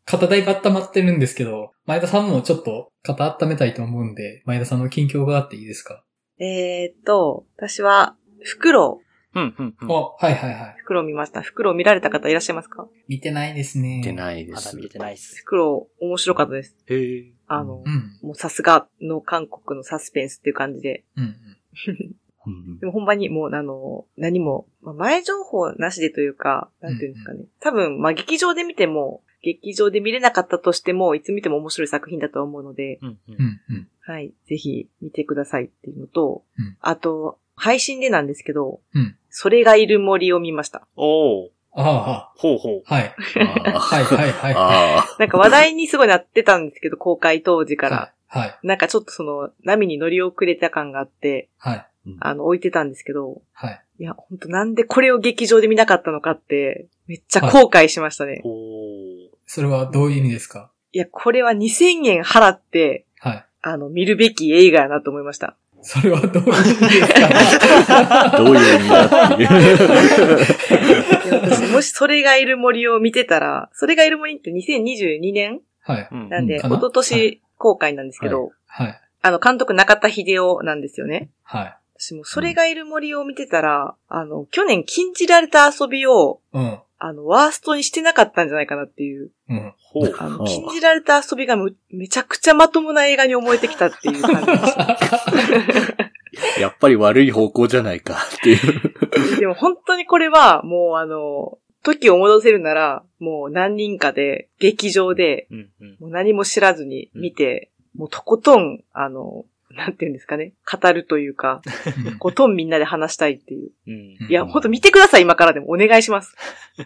[0.06, 6.04] 肩だいぶ温まってるんですけど、 前田さんもちょっと肩温めたいと思うんで、前田さんの近況があっていいですか、
[6.38, 9.00] えーっと、私は、袋、
[9.36, 9.92] うん、うん、うん。
[9.92, 10.76] お、はいはいはい。
[10.80, 11.42] 袋を見ました。
[11.42, 12.88] 袋を見られた方いらっしゃいますか？
[13.08, 13.98] 見てないですね。
[13.98, 14.78] 見てないですまだ。
[14.78, 15.36] 見れてないっす。
[15.46, 16.76] 袋、面白かったです。
[16.88, 18.20] へーあの、うん。
[18.22, 21.04] もうさすがの韓国のサスペンスっていう感じで。
[21.16, 21.24] うん。
[21.24, 21.36] うん
[22.80, 27.46] でもほんまにもうあの、何も、まあ前情報なしでというか、なんていうんですかね。
[27.60, 33.18] 多分、まあ劇場で見ても、劇場で見れなかったとしても、いつ見ても面白い作品だと思うので、うん、う。
[33.28, 33.62] うんん。
[33.70, 33.88] うん。
[34.02, 34.34] はい。
[34.48, 40.88] ぜひ見てくださいっていうのと、うんあと、配信でなんですけど、うんそれがいる森を見ました。
[40.96, 41.50] おー。
[41.72, 42.84] あほうほう。
[42.88, 43.16] あ、はい。
[43.36, 44.54] はいはいはい。
[44.58, 47.96] あなんか話題にすごいなってたんですけど、公開当時から。
[48.28, 48.40] はい。
[48.42, 48.60] はい。
[48.64, 51.86] なんかちょっとその、波に乗り遅れた感があって、はい。
[52.20, 53.82] あの、置いてたんですけど、はい。
[54.00, 58.42] いや、ほんとなんでこれを劇場で見なかったのかって、めっちゃ後悔しましたね。
[58.44, 59.30] おー。
[59.46, 60.72] それはどういう意味ですか？
[60.92, 63.46] いや、これは2000円払って、はい。
[63.62, 65.56] あの、見るべき映画やなと思いました。
[65.82, 68.38] それはどういう意味ですかあ。
[68.38, 69.44] どういう意味だって
[71.64, 71.72] いう。
[71.72, 76.08] もしそれがいる森を見てたら、それがいる森って2022年はい。
[76.12, 79.02] うんなんで、一昨年公開なんですけど、はい。
[79.22, 81.30] あの、監督中田秀夫なんですよね。
[81.44, 81.76] はい。
[82.00, 86.80] 私もそれがいる森を見てたら、あの、去年禁じられた遊びを、うん。
[87.02, 89.32] あの、ワーストにしてなかったんじゃないかなっていう。
[89.48, 89.74] うん。
[89.78, 90.16] ほう。
[90.20, 94.98] あの、うん禁じられた遊びがむめちゃくちゃまともな映画に思えてきたっていう感じでした。
[96.60, 99.40] やっぱり悪い方向じゃないかっていう。
[99.40, 105.98] でも本当にこれは、もうあの、時を戻せるなら、もう何人かで、劇場で、うん、うん。
[106.02, 109.46] もう何も知らずに見て、もうとことん、あの、
[109.80, 111.62] なんていうんですかね、語るというか、
[112.06, 113.72] うんとことんみんなで話したいっていう。
[113.88, 114.28] うん。
[114.30, 115.70] いや、ほんと見てください、今からでも。
[115.70, 116.36] お願いします。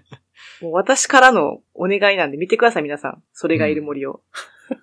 [0.62, 3.24] もう私からのお願いなんで見てください、皆さん。
[3.34, 4.22] それがいる森を。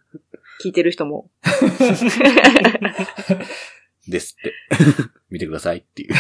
[0.63, 1.31] 聞いてる人も。
[4.09, 4.53] ですって。
[5.31, 6.15] 見てくださいっていう。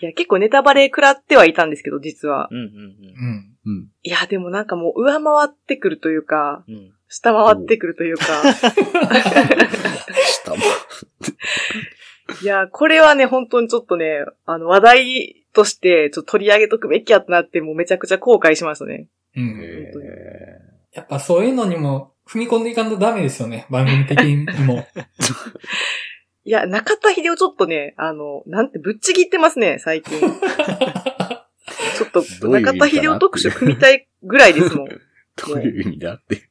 [0.00, 2.48] いや、結構ネタバレ食らってはいたんですけど、実は。
[2.50, 3.56] うん、うん、うん。
[3.64, 3.88] うん。
[4.02, 6.92] いや、でもなんかもう上回ってくるというか、うん。
[7.08, 8.24] 下回ってくるというか。
[12.42, 19.08] いや、これはね、本当にちょっとね、あの、話題として、ちょっと取り上げとくべきやってなって、もうめちゃくちゃ後悔しましたね。
[19.36, 19.92] うん。
[20.92, 23.66] やっぱそういうのにも踏み込んでいかんとダメですよね。
[23.70, 24.86] 番組的にも。
[26.44, 30.18] いや、中田秀夫ちょっとね、あの、なんてぶっちぎってますね、最近。
[30.20, 34.88] ちょっと、中田秀夫特集組みたいぐらいですもん。
[35.36, 36.48] どういう意味だって。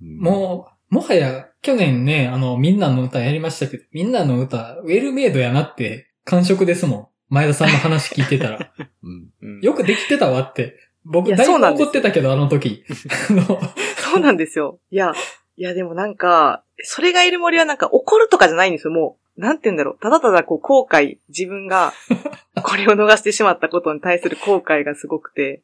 [0.00, 7.08] もう、もはや、去年ね、あの、みんなの歌やりましたけど、みんなの歌、ウェルメイドやなって、感触ですもん。
[7.28, 8.72] 前田さんの話聞いてたら。
[9.04, 9.28] うん。
[9.42, 10.76] うんよくできてたわって。
[11.04, 12.84] 僕、だいぶそうなんです怒ってたけど、あの時。
[13.28, 13.42] あの
[14.00, 14.80] そうなんですよ。
[14.90, 15.12] いや、
[15.58, 19.40] いやでもなんか、それがいる森はなんか怒るとかじゃないんですよ、もう。
[19.42, 19.98] なんて言うんだろう。
[20.00, 21.92] ただただこう後悔、自分が
[22.64, 25.60] これを逃してしまったことに対する後悔がすごくて。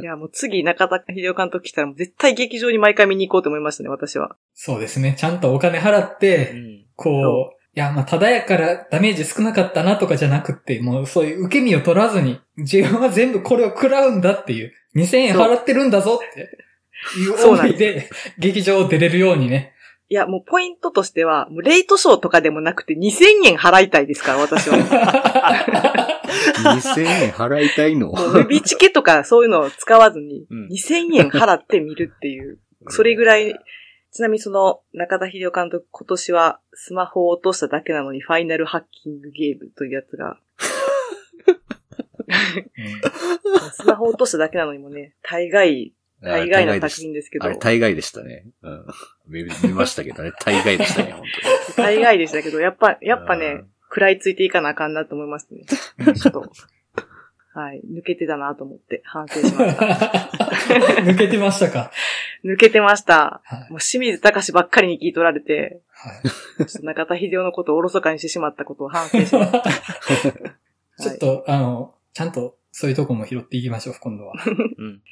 [0.00, 4.36] いや、もう次中田秀夫監督来たらもう絶対劇場に毎回見に行こうと思いましたね、私は。
[4.54, 5.14] そうですね。
[5.18, 6.84] ちゃんとお金払っうて、ん。
[6.96, 16.40] こう、いや、まあ、ただやからダメージ少なかったなとかじゃなくって、もうそういう受け身を取らずに、自分は全部これを食らうんだっていう、2000円払ってるんだぞって
[17.20, 19.74] いうそうなんです思いで、劇場を出れるようにね。
[20.10, 24.76] いや、もうポイントとしては、もうレイトショーとかでもなくて2000円払いたいですから、私は。
[26.58, 28.10] 2000円払いたいの？
[28.10, 32.58] ウェビチケとかそういうのを使わずにうん、2000円払って見るっていう。
[32.88, 33.54] それぐらい、
[34.10, 40.38] ちなみにその中田秀夫監督今年はスマホを落としただけなのにファイナルハッキングゲームというやつが、
[43.72, 45.92] スマホを落としただけなのにもね、大概、
[46.22, 48.46] 大概の作品ですけどあ、れ、大概でしたね。
[48.62, 48.86] うん。
[49.28, 50.32] 見見ましたけどね。
[50.44, 51.24] 大概でしたね、本
[51.76, 56.14] 大概でしたけど、やっぱ、やっぱねうん、食らいついていかなあかんなと思いましたね。
[56.14, 56.50] ちょっと、
[57.54, 59.84] はい、抜けてたなと思って反省しました。
[61.02, 61.90] 抜けてましたか？
[62.44, 63.40] 抜けてました。
[63.44, 66.10] はいもう清水隆ばっかりに聞い取られて、は
[66.60, 69.62] いちょっと中田秀夫のことをおろそかにしてしまったことを反省しました。
[71.02, 74.34] ちょっと、あの、ちゃんとそういうとこも拾っていきましょう、今度は。
[74.78, 75.02] うん。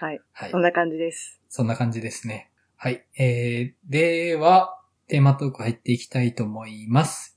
[0.00, 0.20] はい。
[0.32, 0.62] はいそん。
[0.62, 1.42] な感じです。
[1.50, 2.50] そんな感じですね。
[2.74, 3.04] はい。
[3.18, 7.30] えー、では、テーマトーク入っていきたいと思います。